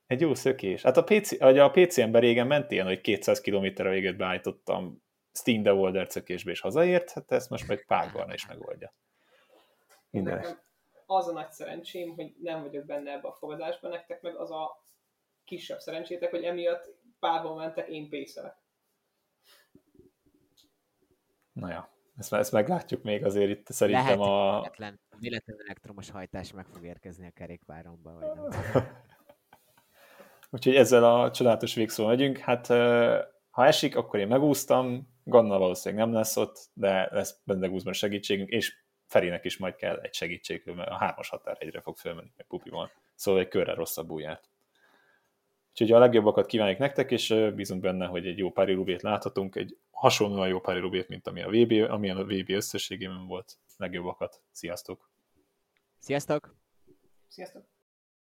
[0.07, 0.81] Egy jó szökés.
[0.81, 5.73] Hát a, PC, a PC-ember régen ment ilyen, hogy 200 km véget beállítottam Steam de
[5.73, 8.93] Wolder szökésbe és hazaért, hát ezt most meg Pákbarna is megoldja.
[10.09, 10.45] Minden
[11.05, 14.83] az a nagy szerencsém, hogy nem vagyok benne ebbe a fogadásban, nektek meg az a
[15.43, 18.55] kisebb szerencsétek, hogy emiatt párban mentek, én pészelek.
[21.51, 24.59] Na ja, ezt, ezt meglátjuk még azért itt szerintem Lehet, a...
[24.59, 28.83] Véletlen, véletlen elektromos hajtás meg fog érkezni a kerékpáromba, vagy nem.
[30.51, 32.37] Úgyhogy ezzel a csodálatos végszó megyünk.
[32.37, 32.67] Hát
[33.49, 38.82] ha esik, akkor én megúsztam, Ganna valószínűleg nem lesz ott, de lesz benne segítségünk, és
[39.13, 42.91] Ferinek is majd kell egy segítség, mert a hármas határ egyre fog fölmenni, meg Pupival.
[43.15, 44.49] Szóval egy körre rosszabbul járt.
[45.69, 49.77] Úgyhogy a legjobbakat kívánjuk nektek, és bízunk benne, hogy egy jó pári rubét láthatunk, egy
[49.91, 53.57] hasonlóan jó pári rubét, mint ami a VB, amilyen a VB összességében volt.
[53.77, 54.41] Legjobbakat.
[54.51, 55.09] Sziasztok!
[55.99, 56.55] Sziasztok!
[57.27, 57.72] Sziasztok!